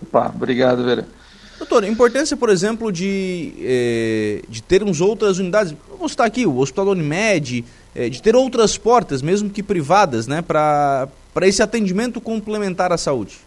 Opa, 0.01 0.31
obrigado, 0.35 0.85
Vera. 0.85 1.09
Doutor, 1.59 1.85
a 1.85 1.89
importância, 1.89 2.37
por 2.37 2.51
exemplo, 2.51 2.91
de, 2.91 3.53
eh, 3.61 4.43
de 4.49 4.63
termos 4.63 5.01
outras 5.01 5.39
unidades. 5.39 5.75
Vamos 5.91 6.13
citar 6.13 6.27
aqui 6.27 6.45
o 6.45 6.59
Hospital 6.59 6.89
Unimed, 6.89 7.65
eh, 7.95 8.09
de 8.09 8.21
ter 8.21 8.35
outras 8.35 8.77
portas, 8.77 9.23
mesmo 9.23 9.49
que 9.49 9.63
privadas, 9.63 10.27
né, 10.27 10.43
para 10.43 11.09
esse 11.43 11.63
atendimento 11.63 12.21
complementar 12.21 12.93
à 12.93 12.99
saúde. 12.99 13.39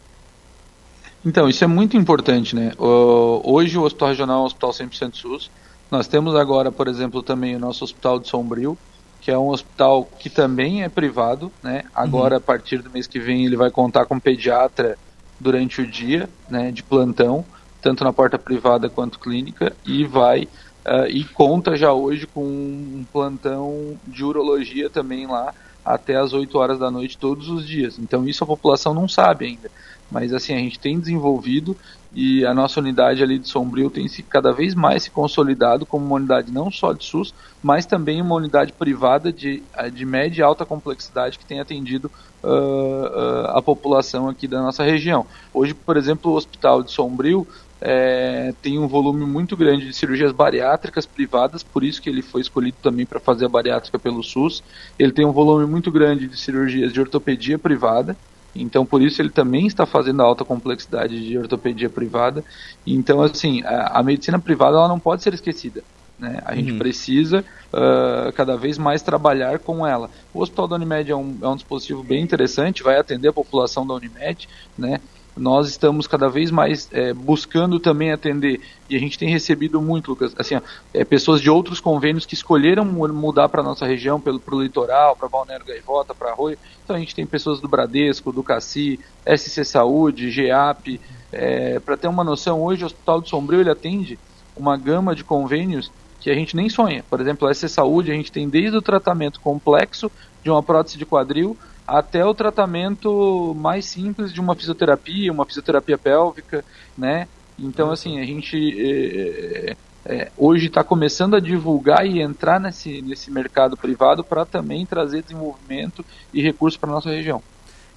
Então, 1.26 1.50
isso 1.50 1.64
é 1.64 1.68
muito 1.68 1.98
importante, 1.98 2.56
né? 2.56 2.72
O, 2.78 3.42
hoje 3.44 3.78
o 3.78 3.84
Hospital 3.84 4.10
Regional 4.10 4.40
é 4.40 4.42
um 4.44 4.46
hospital 4.46 4.72
100% 4.72 5.16
SUS. 5.16 5.52
Nós 5.92 6.08
temos 6.08 6.36
agora, 6.36 6.72
por 6.72 6.88
exemplo, 6.88 7.22
também 7.22 7.56
o 7.56 7.60
nosso 7.60 7.84
Hospital 7.84 8.20
de 8.20 8.30
Sombrio, 8.30 8.78
que 9.26 9.32
é 9.32 9.38
um 9.38 9.50
hospital 9.50 10.08
que 10.20 10.30
também 10.30 10.84
é 10.84 10.88
privado, 10.88 11.52
né? 11.64 11.86
Agora, 11.96 12.36
uhum. 12.36 12.38
a 12.38 12.42
partir 12.42 12.84
do 12.84 12.92
mês 12.92 13.08
que 13.08 13.20
vem, 13.20 13.44
ele 13.44 13.56
vai 13.56 13.72
contar 13.72 14.06
com 14.06 14.20
pediatra 14.20 15.00
durante 15.40 15.82
o 15.82 15.88
dia, 15.88 16.30
né, 16.48 16.72
de 16.72 16.84
plantão 16.84 17.44
tanto 17.82 18.04
na 18.04 18.12
porta 18.12 18.40
privada 18.40 18.90
quanto 18.90 19.20
clínica, 19.20 19.72
e 19.86 20.04
vai 20.06 20.44
uh, 20.86 21.08
e 21.08 21.24
conta 21.24 21.76
já 21.76 21.94
hoje 21.94 22.26
com 22.26 22.44
um 22.44 23.06
plantão 23.14 23.96
de 24.08 24.24
urologia 24.24 24.90
também 24.90 25.28
lá 25.28 25.54
até 25.84 26.16
as 26.16 26.34
8 26.34 26.58
horas 26.58 26.80
da 26.80 26.90
noite 26.90 27.16
todos 27.16 27.48
os 27.48 27.66
dias. 27.66 28.00
Então 28.00 28.28
isso 28.28 28.44
a 28.44 28.48
população 28.48 28.92
não 28.92 29.08
sabe 29.08 29.46
ainda. 29.46 29.70
Mas 30.12 30.34
assim, 30.34 30.54
a 30.54 30.58
gente 30.58 30.80
tem 30.80 31.00
desenvolvido 31.00 31.76
e 32.14 32.46
a 32.46 32.54
nossa 32.54 32.80
unidade 32.80 33.22
ali 33.22 33.38
de 33.38 33.50
Sombrio 33.50 33.90
tem 33.90 34.08
se 34.08 34.24
cada 34.24 34.54
vez 34.54 34.74
mais 34.74 35.04
se 35.04 35.12
consolidado 35.12 35.86
como 35.86 36.06
uma 36.06 36.16
unidade 36.16 36.50
não 36.50 36.72
só 36.72 36.94
de 36.94 37.04
SUS, 37.04 37.34
mas 37.62 37.86
também 37.86 38.22
uma 38.22 38.36
unidade 38.36 38.72
privada 38.72 39.34
de, 39.34 39.62
de 39.94 40.06
média 40.06 40.40
e 40.40 40.44
alta 40.44 40.66
complexidade 40.66 41.38
que 41.38 41.46
tem 41.46 41.60
atendido 41.60 42.10
uh, 42.42 42.48
uh, 42.48 43.58
a 43.58 43.62
população 43.62 44.30
aqui 44.30 44.48
da 44.48 44.62
nossa 44.62 44.82
região. 44.82 45.26
Hoje, 45.54 45.74
por 45.74 45.98
exemplo, 45.98 46.32
o 46.32 46.36
Hospital 46.36 46.84
de 46.84 46.92
Sombrio 46.92 47.46
é, 47.82 48.54
tem 48.62 48.80
um 48.80 48.88
volume 48.88 49.26
muito 49.26 49.58
grande 49.58 49.86
de 49.86 49.94
cirurgias 49.94 50.32
bariátricas 50.32 51.06
privadas, 51.06 51.62
por 51.62 51.84
isso 51.84 52.02
que 52.02 52.10
ele 52.10 52.22
foi 52.22 52.42
escolhido 52.42 52.78
também 52.82 53.06
para 53.06 53.20
fazer 53.20 53.46
a 53.46 53.50
bariátrica 53.50 54.00
pelo 54.00 54.24
SUS. 54.24 54.64
Ele 54.98 55.12
tem 55.12 55.26
um 55.26 55.34
volume 55.34 55.66
muito 55.66 55.92
grande 55.92 56.28
de 56.28 56.40
cirurgias 56.40 56.94
de 56.94 57.00
ortopedia 57.02 57.60
privada, 57.60 58.16
então 58.56 58.86
por 58.86 59.02
isso 59.02 59.22
ele 59.22 59.30
também 59.30 59.68
está 59.68 59.86
fazendo 59.86 60.22
a 60.22 60.26
alta 60.26 60.46
complexidade 60.46 61.26
de 61.26 61.38
ortopedia 61.38 61.90
privada. 61.90 62.44
Então, 62.86 63.22
assim, 63.22 63.62
a, 63.64 64.00
a 64.00 64.04
medicina 64.04 64.40
privada 64.40 64.78
ela 64.78 64.88
não 64.88 65.00
pode 65.00 65.24
ser 65.24 65.34
esquecida. 65.34 65.84
Né? 66.18 66.42
A 66.46 66.56
gente 66.56 66.72
uhum. 66.72 66.78
precisa 66.78 67.44
uh, 67.74 68.32
cada 68.34 68.56
vez 68.56 68.78
mais 68.78 69.02
trabalhar 69.02 69.60
com 69.60 69.86
ela. 69.86 70.10
O 70.34 70.42
Hospital 70.42 70.68
da 70.68 70.76
Unimed 70.76 71.12
é 71.12 71.16
um, 71.16 71.38
é 71.42 71.48
um 71.48 71.56
dispositivo 71.56 72.04
bem 72.04 72.24
interessante, 72.24 72.84
vai 72.84 72.98
atender 72.98 73.28
a 73.28 73.34
população 73.34 73.86
da 73.86 73.94
Unimed, 73.94 74.48
né? 74.78 75.00
Nós 75.36 75.68
estamos 75.68 76.08
cada 76.08 76.30
vez 76.30 76.50
mais 76.50 76.88
é, 76.92 77.14
buscando 77.14 77.80
também 77.80 78.12
atender, 78.12 78.62
e 78.90 78.96
a 78.96 79.00
gente 79.00 79.18
tem 79.20 79.30
recebido 79.30 79.82
muito, 79.82 80.12
Lucas, 80.12 80.34
assim, 80.38 80.56
ó, 80.56 80.62
é, 80.94 81.04
pessoas 81.04 81.42
de 81.42 81.50
outros 81.50 81.80
convênios 81.80 82.26
que 82.26 82.34
escolheram 82.34 82.86
mudar 82.86 83.50
para 83.50 83.62
nossa 83.62 83.86
região, 83.86 84.20
pelo 84.20 84.40
pro 84.40 84.62
litoral, 84.62 85.16
para 85.16 85.28
Balneário 85.28 85.66
Gaivota, 85.66 86.16
para 86.16 86.32
Arroio. 86.32 86.58
Então 86.84 86.96
a 86.96 87.00
gente 87.00 87.14
tem 87.14 87.26
pessoas 87.26 87.60
do 87.60 87.68
Bradesco, 87.68 88.32
do 88.32 88.44
Cassi, 88.44 89.00
SC 89.26 89.66
Saúde, 89.66 90.32
GEAP. 90.32 91.02
É, 91.32 91.80
para 91.80 91.98
ter 91.98 92.08
uma 92.08 92.24
noção, 92.24 92.62
hoje 92.62 92.84
o 92.84 92.86
Hospital 92.86 93.22
de 93.22 93.30
Sombrio 93.30 93.60
ele 93.60 93.70
atende 93.70 94.18
uma 94.56 94.78
gama 94.78 95.14
de 95.14 95.24
convênios 95.24 95.92
que 96.22 96.30
a 96.30 96.34
gente 96.34 96.56
nem 96.56 96.70
sonha. 96.70 97.04
Por 97.10 97.20
exemplo, 97.20 97.48
a 97.48 97.54
SC 97.54 97.68
Saúde, 97.68 98.12
a 98.12 98.16
gente 98.16 98.32
tem 98.32 98.48
desde 98.48 98.78
o 98.78 98.82
tratamento 98.82 99.40
complexo 99.42 100.10
de 100.42 100.50
uma 100.50 100.64
prótese 100.64 100.98
de 100.98 101.06
quadril 101.06 101.58
até 101.88 102.26
o 102.26 102.34
tratamento 102.34 103.56
mais 103.58 103.86
simples 103.86 104.34
de 104.34 104.40
uma 104.40 104.56
fisioterapia, 104.56 105.32
uma 105.32 105.46
fisioterapia 105.46 105.98
pélvica, 105.98 106.64
né? 106.98 107.28
Então, 107.58 107.92
assim, 107.92 108.20
a 108.20 108.26
gente 108.26 108.58
é, 108.78 109.76
é, 110.06 110.32
hoje 110.38 110.68
está 110.68 110.84
começando 110.84 111.36
a 111.36 111.40
divulgar 111.40 112.06
e 112.06 112.22
entrar 112.22 112.60
nesse, 112.60 113.02
nesse 113.02 113.32
mercado 113.32 113.76
privado 113.76 114.24
para 114.24 114.46
também 114.46 114.86
trazer 114.86 115.24
desenvolvimento 115.24 116.06
e 116.34 116.42
recursos 116.42 116.78
para 116.78 116.92
nossa 116.92 117.10
região. 117.10 117.42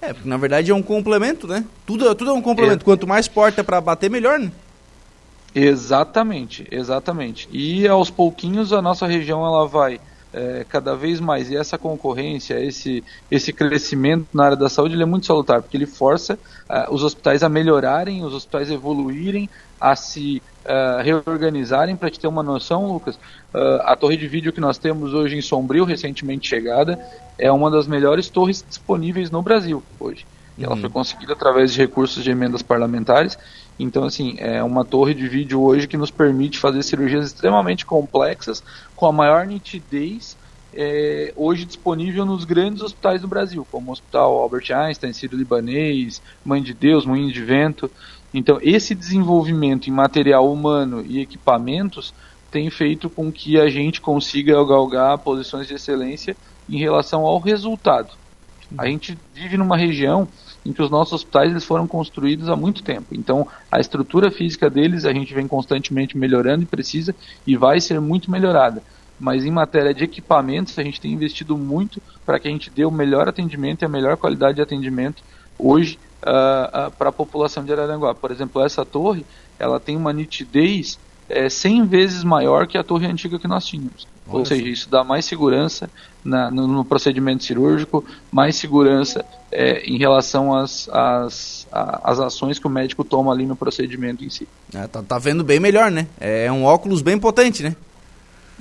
É, 0.01 0.13
porque 0.13 0.29
na 0.29 0.37
verdade 0.37 0.71
é 0.71 0.75
um 0.75 0.83
complemento, 0.83 1.47
né? 1.47 1.65
Tudo, 1.85 2.15
tudo 2.15 2.31
é 2.31 2.33
um 2.33 2.41
complemento. 2.41 2.83
É. 2.83 2.85
Quanto 2.85 3.07
mais 3.07 3.29
porta 3.29 3.63
para 3.63 3.81
bater, 3.81 4.09
melhor, 4.09 4.39
né? 4.39 4.51
Exatamente, 5.55 6.67
exatamente. 6.71 7.49
E 7.51 7.87
aos 7.87 8.09
pouquinhos 8.09 8.73
a 8.73 8.81
nossa 8.81 9.07
região 9.07 9.45
ela 9.45 9.67
vai 9.67 10.01
é, 10.33 10.65
cada 10.69 10.95
vez 10.95 11.21
mais. 11.21 11.51
E 11.51 11.57
essa 11.57 11.79
concorrência, 11.79 12.61
esse, 12.61 13.03
esse 13.31 13.53
crescimento 13.53 14.27
na 14.33 14.45
área 14.45 14.57
da 14.57 14.69
saúde, 14.69 14.95
ele 14.95 15.03
é 15.03 15.07
muito 15.07 15.27
salutar, 15.27 15.63
porque 15.63 15.77
ele 15.77 15.87
força 15.87 16.35
uh, 16.69 16.93
os 16.93 17.03
hospitais 17.03 17.43
a 17.43 17.49
melhorarem, 17.49 18.25
os 18.25 18.35
hospitais 18.35 18.71
a 18.71 18.75
evoluírem, 18.75 19.49
a 19.81 19.97
se 19.97 20.43
uh, 20.65 21.03
reorganizarem. 21.03 21.97
Para 21.97 22.11
te 22.11 22.21
ter 22.21 22.27
uma 22.27 22.43
noção, 22.43 22.93
Lucas, 22.93 23.17
uh, 23.17 23.83
a 23.83 23.97
torre 23.97 24.17
de 24.17 24.29
vídeo 24.29 24.53
que 24.53 24.61
nós 24.61 24.79
temos 24.79 25.15
hoje 25.15 25.37
em 25.37 25.41
Sombrio, 25.41 25.85
recentemente 25.85 26.49
chegada, 26.49 26.99
é 27.39 27.51
uma 27.51 27.71
das 27.71 27.87
melhores 27.87 28.29
torres 28.29 28.65
disponíveis 28.67 29.31
no 29.31 29.43
Brasil 29.43 29.83
hoje. 29.99 30.27
Uhum. 30.59 30.65
Ela 30.65 30.77
foi 30.77 30.91
conseguida 30.91 31.33
através 31.33 31.73
de 31.73 31.79
recursos 31.79 32.23
de 32.23 32.31
emendas 32.31 32.63
parlamentares. 32.63 33.39
Então, 33.79 34.05
assim, 34.05 34.35
é 34.39 34.63
uma 34.63 34.85
torre 34.85 35.15
de 35.15 35.29
vídeo 35.29 35.63
hoje 35.63 35.87
que 35.87 35.97
nos 35.97 36.11
permite 36.11 36.59
fazer 36.59 36.83
cirurgias 36.83 37.27
extremamente 37.27 37.87
complexas, 37.87 38.63
com 38.97 39.07
a 39.07 39.13
maior 39.13 39.47
nitidez, 39.47 40.37
é, 40.75 41.33
hoje 41.37 41.65
disponível 41.65 42.27
nos 42.27 42.45
grandes 42.45 42.83
hospitais 42.83 43.23
do 43.23 43.29
Brasil, 43.29 43.67
como 43.71 43.89
o 43.89 43.93
Hospital 43.93 44.39
Albert 44.39 44.71
Einstein, 44.71 45.13
Sírio-Libanês, 45.13 46.21
Mãe 46.45 46.63
de 46.63 46.75
Deus, 46.75 47.07
Moinho 47.07 47.33
de 47.33 47.43
Vento. 47.43 47.91
Então, 48.35 48.59
esse 48.61 48.95
desenvolvimento 48.95 49.89
em 49.89 49.93
material 49.93 50.53
humano 50.53 51.05
e 51.07 51.21
equipamentos 51.21 52.13
tem 52.51 52.69
feito 52.71 53.09
com 53.09 53.31
que 53.31 53.59
a 53.59 53.69
gente 53.69 54.01
consiga 54.01 54.53
galgar 54.65 55.19
posições 55.19 55.67
de 55.67 55.75
excelência 55.75 56.37
em 56.69 56.79
relação 56.79 57.25
ao 57.25 57.39
resultado. 57.39 58.13
A 58.77 58.87
gente 58.87 59.19
vive 59.35 59.57
numa 59.57 59.77
região 59.77 60.29
em 60.69 60.73
que 60.75 60.83
os 60.83 60.91
nossos 60.91 61.15
hospitais 61.15 61.51
eles 61.51 61.65
foram 61.65 61.87
construídos 61.87 62.51
há 62.51 62.55
muito 62.55 62.83
tempo. 62.83 63.07
Então, 63.13 63.49
a 63.73 63.81
estrutura 63.81 64.31
física 64.31 64.69
deles 64.69 65.07
a 65.07 65.13
gente 65.15 65.33
vem 65.33 65.49
constantemente 65.49 66.17
melhorando 66.17 66.63
e 66.63 66.67
precisa 66.67 67.15
e 67.47 67.57
vai 67.57 67.81
ser 67.81 67.99
muito 68.03 68.31
melhorada. 68.31 68.83
Mas 69.19 69.47
em 69.47 69.51
matéria 69.51 69.95
de 69.95 70.05
equipamentos, 70.05 70.79
a 70.79 70.83
gente 70.83 71.01
tem 71.01 71.11
investido 71.11 71.57
muito 71.57 72.03
para 72.25 72.39
que 72.39 72.47
a 72.47 72.51
gente 72.51 72.69
dê 72.69 72.85
o 72.85 72.91
melhor 72.91 73.27
atendimento 73.27 73.81
e 73.81 73.87
a 73.87 73.89
melhor 73.89 74.19
qualidade 74.19 74.57
de 74.57 74.63
atendimento 74.63 75.23
hoje 75.59 75.99
uh, 76.23 76.89
uh, 76.89 76.91
para 76.91 77.09
a 77.09 77.13
população 77.13 77.65
de 77.65 77.73
Araranguá. 77.73 78.15
Por 78.15 78.31
exemplo, 78.31 78.63
essa 78.63 78.85
torre, 78.85 79.25
ela 79.59 79.81
tem 79.81 79.97
uma 79.97 80.13
nitidez 80.13 80.99
é, 81.29 81.49
100 81.49 81.87
vezes 81.87 82.25
maior 82.25 82.67
que 82.67 82.79
a 82.79 82.85
torre 82.85 83.07
antiga 83.07 83.39
que 83.39 83.49
nós 83.49 83.67
tínhamos. 83.67 84.07
Ou 84.27 84.45
seja, 84.45 84.69
isso 84.69 84.91
dá 84.91 85.03
mais 85.03 85.25
segurança 85.25 85.89
na, 86.23 86.51
no, 86.51 86.67
no, 86.67 86.85
procedimento 86.85 87.45
cirúrgico, 87.45 88.05
mais 88.31 88.57
segurança 88.57 89.25
é, 89.51 89.81
em 89.87 89.97
relação 89.97 90.55
às, 90.55 90.89
às, 90.91 91.67
às 91.73 92.21
ações 92.21 92.59
que 92.59 92.67
o 92.67 92.71
médico 92.71 93.05
toma 93.05 93.33
ali 93.33 93.47
no 93.47 93.57
procedimento 93.57 94.23
em 94.23 94.29
si. 94.29 94.47
É, 94.75 94.87
tá, 94.87 95.03
tá 95.03 95.19
vendo 95.19 95.43
bem 95.43 95.59
melhor, 95.59 95.91
né? 95.91 96.07
É 96.21 96.53
um 96.53 96.65
óculos 96.65 97.01
bem 97.01 97.19
potente, 97.19 97.63
né? 97.63 97.75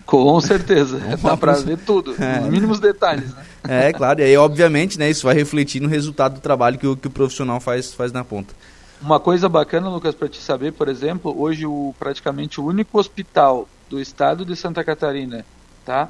Com 0.05 0.39
certeza. 0.39 1.01
É 1.11 1.17
dá 1.21 1.35
para 1.35 1.53
ver 1.53 1.77
tudo, 1.79 2.15
é. 2.17 2.39
os 2.39 2.47
mínimos 2.47 2.79
detalhes, 2.79 3.33
né? 3.33 3.43
É, 3.67 3.91
claro. 3.91 4.21
E 4.21 4.23
aí, 4.23 4.37
obviamente, 4.37 4.97
né, 4.97 5.09
isso 5.09 5.25
vai 5.25 5.35
refletir 5.35 5.81
no 5.81 5.89
resultado 5.89 6.35
do 6.35 6.39
trabalho 6.39 6.77
que 6.77 6.87
o, 6.87 6.95
que 6.95 7.07
o 7.07 7.11
profissional 7.11 7.59
faz, 7.59 7.93
faz 7.93 8.13
na 8.13 8.23
ponta. 8.23 8.53
Uma 9.01 9.19
coisa 9.19 9.47
bacana, 9.47 9.89
Lucas, 9.89 10.15
para 10.15 10.27
te 10.27 10.41
saber, 10.41 10.73
por 10.73 10.87
exemplo, 10.87 11.33
hoje 11.39 11.65
o, 11.65 11.93
praticamente 11.99 12.59
o 12.59 12.65
único 12.65 12.99
hospital 12.99 13.67
do 13.89 13.99
estado 13.99 14.43
de 14.43 14.55
Santa 14.55 14.83
Catarina, 14.83 15.45
tá, 15.85 16.09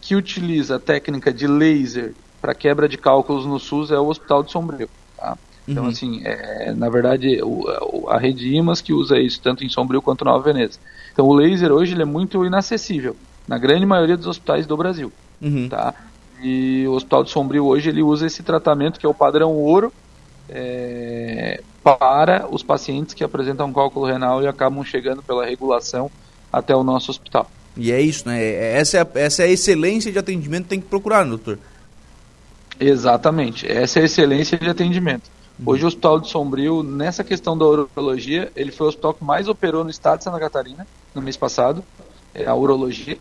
que 0.00 0.16
utiliza 0.16 0.76
a 0.76 0.80
técnica 0.80 1.32
de 1.32 1.46
laser 1.46 2.12
para 2.40 2.54
quebra 2.54 2.88
de 2.88 2.98
cálculos 2.98 3.46
no 3.46 3.58
SUS 3.58 3.90
é 3.90 3.98
o 3.98 4.08
Hospital 4.08 4.42
de 4.42 4.52
Sombrio, 4.52 4.90
tá? 5.16 5.38
Então, 5.66 5.84
uhum. 5.84 5.88
assim, 5.88 6.20
é, 6.24 6.74
na 6.74 6.90
verdade, 6.90 7.40
o, 7.42 8.06
a 8.10 8.18
rede 8.18 8.54
IMAS 8.54 8.82
que 8.82 8.92
usa 8.92 9.18
isso, 9.18 9.40
tanto 9.40 9.64
em 9.64 9.68
Sombrio 9.70 10.02
quanto 10.02 10.26
Nova 10.26 10.44
Veneza. 10.44 10.78
Então, 11.10 11.26
o 11.26 11.32
laser 11.32 11.72
hoje 11.72 11.94
ele 11.94 12.02
é 12.02 12.04
muito 12.04 12.44
inacessível, 12.44 13.16
na 13.48 13.56
grande 13.56 13.86
maioria 13.86 14.16
dos 14.16 14.26
hospitais 14.26 14.66
do 14.66 14.76
Brasil, 14.76 15.10
uhum. 15.40 15.68
tá? 15.70 15.94
E 16.42 16.84
o 16.86 16.92
Hospital 16.92 17.24
de 17.24 17.30
Sombrio 17.30 17.64
hoje 17.64 17.88
ele 17.88 18.02
usa 18.02 18.26
esse 18.26 18.42
tratamento 18.42 19.00
que 19.00 19.06
é 19.06 19.08
o 19.08 19.14
padrão 19.14 19.52
ouro, 19.52 19.90
é, 20.54 21.60
para 21.82 22.46
os 22.48 22.62
pacientes 22.62 23.12
que 23.12 23.24
apresentam 23.24 23.72
cálculo 23.72 24.06
renal 24.06 24.42
e 24.42 24.46
acabam 24.46 24.84
chegando 24.84 25.22
pela 25.22 25.44
regulação 25.44 26.08
até 26.52 26.74
o 26.74 26.84
nosso 26.84 27.10
hospital. 27.10 27.50
E 27.76 27.90
é 27.90 28.00
isso, 28.00 28.28
né? 28.28 28.40
Essa 28.76 28.98
é 28.98 29.00
a, 29.00 29.08
essa 29.14 29.42
é 29.42 29.46
a 29.46 29.48
excelência 29.48 30.12
de 30.12 30.18
atendimento 30.18 30.62
que 30.64 30.68
tem 30.70 30.80
que 30.80 30.86
procurar, 30.86 31.24
doutor. 31.24 31.58
Exatamente, 32.78 33.70
essa 33.70 33.98
é 33.98 34.02
a 34.02 34.04
excelência 34.04 34.56
de 34.56 34.68
atendimento. 34.68 35.28
Uhum. 35.58 35.72
Hoje 35.72 35.84
o 35.84 35.88
Hospital 35.88 36.20
de 36.20 36.28
Sombrio, 36.28 36.82
nessa 36.82 37.24
questão 37.24 37.58
da 37.58 37.64
urologia, 37.64 38.50
ele 38.54 38.70
foi 38.70 38.86
o 38.86 38.88
hospital 38.88 39.14
que 39.14 39.24
mais 39.24 39.48
operou 39.48 39.82
no 39.82 39.90
estado 39.90 40.18
de 40.18 40.24
Santa 40.24 40.38
Catarina, 40.38 40.86
no 41.14 41.20
mês 41.20 41.36
passado, 41.36 41.84
é 42.32 42.46
a 42.46 42.54
urologia. 42.54 43.18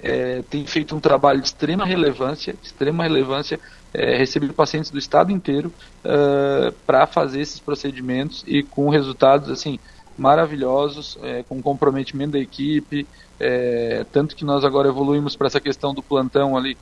É, 0.00 0.42
tem 0.48 0.64
feito 0.64 0.94
um 0.94 1.00
trabalho 1.00 1.40
de 1.40 1.48
extrema 1.48 1.84
relevância, 1.84 2.54
extrema 2.62 3.02
relevância, 3.02 3.58
é, 3.92 4.16
recebido 4.16 4.52
pacientes 4.54 4.90
do 4.90 4.98
estado 4.98 5.32
inteiro 5.32 5.72
uh, 6.04 6.72
para 6.86 7.06
fazer 7.06 7.40
esses 7.40 7.58
procedimentos 7.58 8.44
e 8.46 8.62
com 8.62 8.90
resultados 8.90 9.50
assim 9.50 9.78
maravilhosos, 10.16 11.16
é, 11.22 11.44
com 11.48 11.62
comprometimento 11.62 12.32
da 12.32 12.38
equipe, 12.38 13.06
é, 13.38 14.04
tanto 14.12 14.34
que 14.34 14.44
nós 14.44 14.64
agora 14.64 14.88
evoluímos 14.88 15.36
para 15.36 15.46
essa 15.46 15.60
questão 15.60 15.94
do 15.94 16.02
plantão 16.02 16.56
ali, 16.56 16.76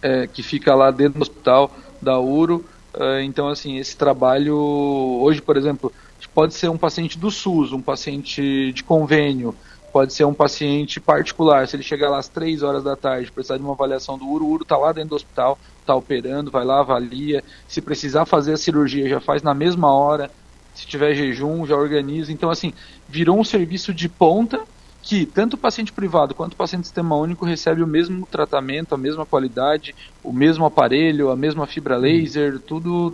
é, 0.00 0.26
que 0.28 0.42
fica 0.42 0.74
lá 0.74 0.90
dentro 0.92 1.18
do 1.18 1.22
hospital 1.22 1.70
da 2.00 2.18
URO. 2.18 2.64
É, 2.94 3.22
então, 3.24 3.48
assim, 3.48 3.76
esse 3.76 3.96
trabalho, 3.96 4.56
hoje, 4.56 5.42
por 5.42 5.56
exemplo, 5.56 5.92
pode 6.32 6.54
ser 6.54 6.68
um 6.68 6.78
paciente 6.78 7.18
do 7.18 7.30
SUS, 7.30 7.72
um 7.72 7.82
paciente 7.82 8.72
de 8.72 8.84
convênio, 8.84 9.54
pode 9.98 10.14
ser 10.14 10.24
um 10.24 10.32
paciente 10.32 11.00
particular. 11.00 11.66
Se 11.66 11.74
ele 11.74 11.82
chegar 11.82 12.08
lá 12.08 12.18
às 12.18 12.28
3 12.28 12.62
horas 12.62 12.84
da 12.84 12.94
tarde, 12.94 13.32
precisar 13.32 13.56
de 13.56 13.64
uma 13.64 13.72
avaliação 13.72 14.16
do 14.16 14.28
URO, 14.28 14.44
o 14.44 14.50
URO 14.52 14.62
está 14.62 14.76
lá 14.76 14.92
dentro 14.92 15.10
do 15.10 15.16
hospital, 15.16 15.58
está 15.80 15.92
operando, 15.92 16.52
vai 16.52 16.64
lá, 16.64 16.78
avalia. 16.78 17.42
Se 17.66 17.80
precisar 17.80 18.24
fazer 18.24 18.52
a 18.52 18.56
cirurgia, 18.56 19.08
já 19.08 19.18
faz 19.18 19.42
na 19.42 19.52
mesma 19.52 19.92
hora. 19.92 20.30
Se 20.72 20.86
tiver 20.86 21.14
jejum, 21.14 21.66
já 21.66 21.74
organiza. 21.74 22.30
Então, 22.30 22.48
assim, 22.48 22.72
virou 23.08 23.40
um 23.40 23.42
serviço 23.42 23.92
de 23.92 24.08
ponta 24.08 24.60
que 25.02 25.26
tanto 25.26 25.54
o 25.54 25.58
paciente 25.58 25.92
privado 25.92 26.32
quanto 26.32 26.52
o 26.52 26.56
paciente 26.56 26.84
sistema 26.84 27.16
único 27.16 27.44
recebe 27.44 27.82
o 27.82 27.86
mesmo 27.86 28.24
tratamento, 28.24 28.94
a 28.94 28.98
mesma 28.98 29.26
qualidade, 29.26 29.96
o 30.22 30.32
mesmo 30.32 30.64
aparelho, 30.64 31.28
a 31.28 31.36
mesma 31.36 31.66
fibra 31.66 31.96
laser, 31.96 32.60
tudo 32.60 33.12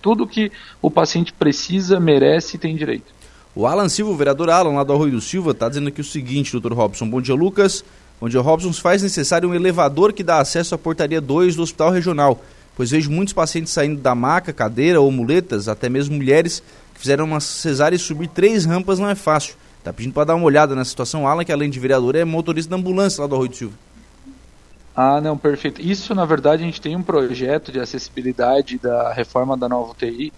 tudo 0.00 0.26
que 0.26 0.50
o 0.80 0.90
paciente 0.90 1.30
precisa, 1.30 2.00
merece 2.00 2.56
e 2.56 2.58
tem 2.58 2.74
direito. 2.74 3.19
O 3.52 3.66
Alan 3.66 3.88
Silva, 3.88 4.12
o 4.12 4.16
vereador 4.16 4.48
Alan, 4.48 4.74
lá 4.74 4.84
do 4.84 4.92
Arroio 4.92 5.12
do 5.12 5.20
Silva, 5.20 5.50
está 5.50 5.68
dizendo 5.68 5.88
aqui 5.88 6.00
o 6.00 6.04
seguinte, 6.04 6.52
doutor 6.52 6.72
Robson. 6.72 7.08
Bom 7.10 7.20
dia, 7.20 7.34
Lucas. 7.34 7.84
Bom 8.20 8.28
dia, 8.28 8.40
Robson. 8.40 8.72
Faz 8.72 9.02
necessário 9.02 9.48
um 9.48 9.54
elevador 9.54 10.12
que 10.12 10.22
dá 10.22 10.38
acesso 10.38 10.72
à 10.72 10.78
portaria 10.78 11.20
2 11.20 11.56
do 11.56 11.62
Hospital 11.62 11.90
Regional, 11.90 12.40
pois 12.76 12.92
vejo 12.92 13.10
muitos 13.10 13.34
pacientes 13.34 13.72
saindo 13.72 14.00
da 14.00 14.14
maca, 14.14 14.52
cadeira 14.52 15.00
ou 15.00 15.10
muletas, 15.10 15.66
até 15.66 15.88
mesmo 15.88 16.14
mulheres, 16.14 16.62
que 16.94 17.00
fizeram 17.00 17.24
uma 17.24 17.40
cesárea 17.40 17.96
e 17.96 17.98
subir 17.98 18.28
três 18.28 18.64
rampas 18.64 19.00
não 19.00 19.08
é 19.08 19.16
fácil. 19.16 19.56
Tá 19.82 19.92
pedindo 19.92 20.12
para 20.12 20.26
dar 20.26 20.36
uma 20.36 20.44
olhada 20.44 20.76
na 20.76 20.84
situação. 20.84 21.26
Alan, 21.26 21.44
que 21.44 21.50
além 21.50 21.70
de 21.70 21.80
vereador, 21.80 22.14
é 22.14 22.24
motorista 22.24 22.70
da 22.70 22.76
ambulância 22.76 23.20
lá 23.20 23.26
do 23.26 23.34
Arroio 23.34 23.50
do 23.50 23.56
Silva. 23.56 23.74
Ah, 24.94 25.20
não, 25.20 25.36
perfeito. 25.36 25.80
Isso, 25.80 26.14
na 26.14 26.24
verdade, 26.24 26.62
a 26.62 26.66
gente 26.66 26.80
tem 26.80 26.94
um 26.94 27.02
projeto 27.02 27.72
de 27.72 27.80
acessibilidade 27.80 28.78
da 28.78 29.12
reforma 29.12 29.56
da 29.56 29.68
nova 29.68 29.90
UTI 29.90 30.32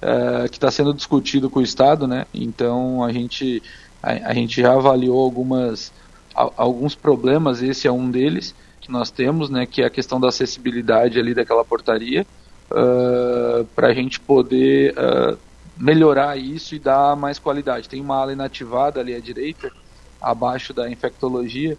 é, 0.00 0.48
que 0.48 0.56
está 0.56 0.70
sendo 0.70 0.94
discutido 0.94 1.50
com 1.50 1.60
o 1.60 1.62
Estado, 1.62 2.06
né? 2.06 2.26
Então, 2.32 3.02
a 3.02 3.12
gente, 3.12 3.62
a, 4.02 4.30
a 4.30 4.34
gente 4.34 4.60
já 4.60 4.72
avaliou 4.72 5.20
algumas, 5.20 5.92
a, 6.34 6.50
alguns 6.56 6.94
problemas, 6.94 7.62
esse 7.62 7.86
é 7.88 7.92
um 7.92 8.10
deles 8.10 8.54
que 8.80 8.90
nós 8.90 9.10
temos, 9.10 9.50
né? 9.50 9.66
Que 9.66 9.82
é 9.82 9.86
a 9.86 9.90
questão 9.90 10.20
da 10.20 10.28
acessibilidade 10.28 11.18
ali 11.18 11.34
daquela 11.34 11.64
portaria, 11.64 12.26
uh, 12.70 13.64
para 13.74 13.88
a 13.88 13.94
gente 13.94 14.20
poder 14.20 14.94
uh, 14.94 15.36
melhorar 15.76 16.36
isso 16.36 16.74
e 16.74 16.78
dar 16.78 17.16
mais 17.16 17.38
qualidade. 17.38 17.88
Tem 17.88 18.00
uma 18.00 18.16
ala 18.16 18.32
inativada 18.32 19.00
ali 19.00 19.14
à 19.14 19.20
direita, 19.20 19.72
abaixo 20.20 20.72
da 20.72 20.90
infectologia, 20.90 21.76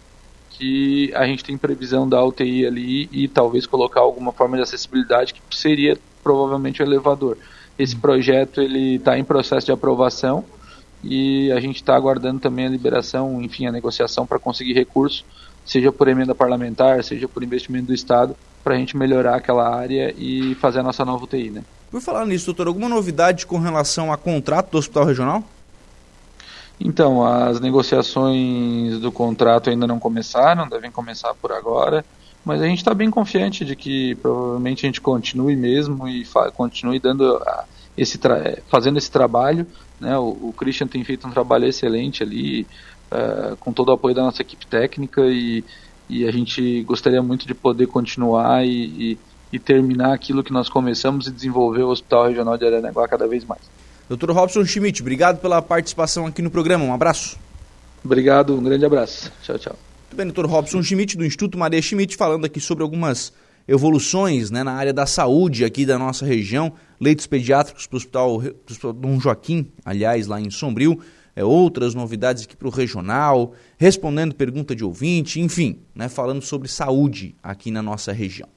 que 0.50 1.12
a 1.14 1.26
gente 1.26 1.44
tem 1.44 1.56
previsão 1.56 2.08
da 2.08 2.22
UTI 2.24 2.66
ali 2.66 3.08
e 3.12 3.28
talvez 3.28 3.66
colocar 3.66 4.00
alguma 4.00 4.32
forma 4.32 4.56
de 4.56 4.62
acessibilidade 4.62 5.32
que 5.32 5.56
seria 5.56 5.96
provavelmente 6.22 6.82
o 6.82 6.84
elevador. 6.84 7.38
Esse 7.80 7.96
projeto 7.96 8.60
ele 8.60 8.96
está 8.96 9.18
em 9.18 9.24
processo 9.24 9.64
de 9.64 9.72
aprovação 9.72 10.44
e 11.02 11.50
a 11.50 11.58
gente 11.60 11.76
está 11.76 11.96
aguardando 11.96 12.38
também 12.38 12.66
a 12.66 12.68
liberação, 12.68 13.40
enfim, 13.40 13.66
a 13.66 13.72
negociação 13.72 14.26
para 14.26 14.38
conseguir 14.38 14.74
recurso, 14.74 15.24
seja 15.64 15.90
por 15.90 16.06
emenda 16.06 16.34
parlamentar, 16.34 17.02
seja 17.02 17.26
por 17.26 17.42
investimento 17.42 17.86
do 17.86 17.94
Estado, 17.94 18.36
para 18.62 18.74
a 18.74 18.76
gente 18.76 18.98
melhorar 18.98 19.36
aquela 19.36 19.74
área 19.74 20.14
e 20.18 20.54
fazer 20.56 20.80
a 20.80 20.82
nossa 20.82 21.06
nova 21.06 21.24
UTI, 21.24 21.48
né? 21.48 21.64
Por 21.90 22.02
falar 22.02 22.26
nisso, 22.26 22.44
doutor, 22.44 22.66
alguma 22.66 22.86
novidade 22.86 23.46
com 23.46 23.56
relação 23.56 24.12
a 24.12 24.18
contrato 24.18 24.72
do 24.72 24.76
Hospital 24.76 25.06
Regional? 25.06 25.42
Então, 26.78 27.24
as 27.26 27.60
negociações 27.60 28.98
do 28.98 29.10
contrato 29.10 29.70
ainda 29.70 29.86
não 29.86 29.98
começaram, 29.98 30.68
devem 30.68 30.90
começar 30.90 31.32
por 31.32 31.50
agora, 31.50 32.04
mas 32.44 32.62
a 32.62 32.66
gente 32.66 32.78
está 32.78 32.94
bem 32.94 33.10
confiante 33.10 33.64
de 33.64 33.76
que 33.76 34.14
provavelmente 34.16 34.84
a 34.84 34.88
gente 34.88 35.00
continue 35.00 35.54
mesmo 35.54 36.08
e 36.08 36.26
continue 36.54 36.98
dando 36.98 37.40
esse 37.96 38.18
fazendo 38.68 38.98
esse 38.98 39.10
trabalho. 39.10 39.66
Né? 40.00 40.16
O, 40.16 40.28
o, 40.28 40.54
Christian 40.56 40.86
tem 40.86 41.04
feito 41.04 41.26
um 41.26 41.30
trabalho 41.30 41.66
excelente 41.66 42.22
ali, 42.22 42.66
uh, 43.12 43.56
com 43.56 43.72
todo 43.72 43.90
o 43.90 43.92
apoio 43.92 44.14
da 44.14 44.22
nossa 44.22 44.40
equipe 44.40 44.66
técnica 44.66 45.22
e, 45.26 45.62
e 46.08 46.26
a 46.26 46.32
gente 46.32 46.82
gostaria 46.82 47.22
muito 47.22 47.46
de 47.46 47.54
poder 47.54 47.86
continuar 47.86 48.64
e, 48.64 48.70
e, 48.70 49.18
e 49.52 49.58
terminar 49.58 50.14
aquilo 50.14 50.42
que 50.42 50.52
nós 50.52 50.68
começamos 50.68 51.26
e 51.26 51.30
desenvolver 51.30 51.82
o 51.82 51.90
Hospital 51.90 52.28
Regional 52.28 52.56
de 52.56 52.66
Aranaguá 52.66 53.06
cada 53.06 53.28
vez 53.28 53.44
mais. 53.44 53.60
Doutor 54.08 54.30
Robson 54.32 54.64
Schmidt, 54.64 55.02
obrigado 55.02 55.40
pela 55.40 55.60
participação 55.60 56.26
aqui 56.26 56.42
no 56.42 56.50
programa. 56.50 56.84
Um 56.84 56.94
abraço. 56.94 57.38
Obrigado, 58.04 58.54
um 58.54 58.62
grande 58.62 58.84
abraço. 58.84 59.30
Tchau, 59.42 59.58
tchau. 59.58 59.89
Bem, 60.12 60.26
doutor 60.26 60.46
Robson 60.46 60.82
Schmidt, 60.82 61.16
do 61.16 61.24
Instituto 61.24 61.56
Maria 61.56 61.80
Schmidt, 61.80 62.16
falando 62.16 62.44
aqui 62.44 62.60
sobre 62.60 62.82
algumas 62.82 63.32
evoluções 63.66 64.50
né, 64.50 64.64
na 64.64 64.72
área 64.72 64.92
da 64.92 65.06
saúde 65.06 65.64
aqui 65.64 65.86
da 65.86 65.98
nossa 65.98 66.26
região, 66.26 66.72
leitos 67.00 67.28
pediátricos 67.28 67.86
para 67.86 67.94
o 67.94 67.98
Hospital 67.98 68.92
Dom 68.92 69.20
Joaquim, 69.20 69.70
aliás, 69.84 70.26
lá 70.26 70.40
em 70.40 70.50
Sombrio, 70.50 70.98
é, 71.36 71.44
outras 71.44 71.94
novidades 71.94 72.42
aqui 72.42 72.56
para 72.56 72.66
o 72.66 72.72
regional, 72.72 73.54
respondendo 73.78 74.34
pergunta 74.34 74.74
de 74.74 74.84
ouvinte, 74.84 75.40
enfim, 75.40 75.78
né, 75.94 76.08
falando 76.08 76.42
sobre 76.42 76.66
saúde 76.68 77.36
aqui 77.40 77.70
na 77.70 77.80
nossa 77.80 78.12
região. 78.12 78.48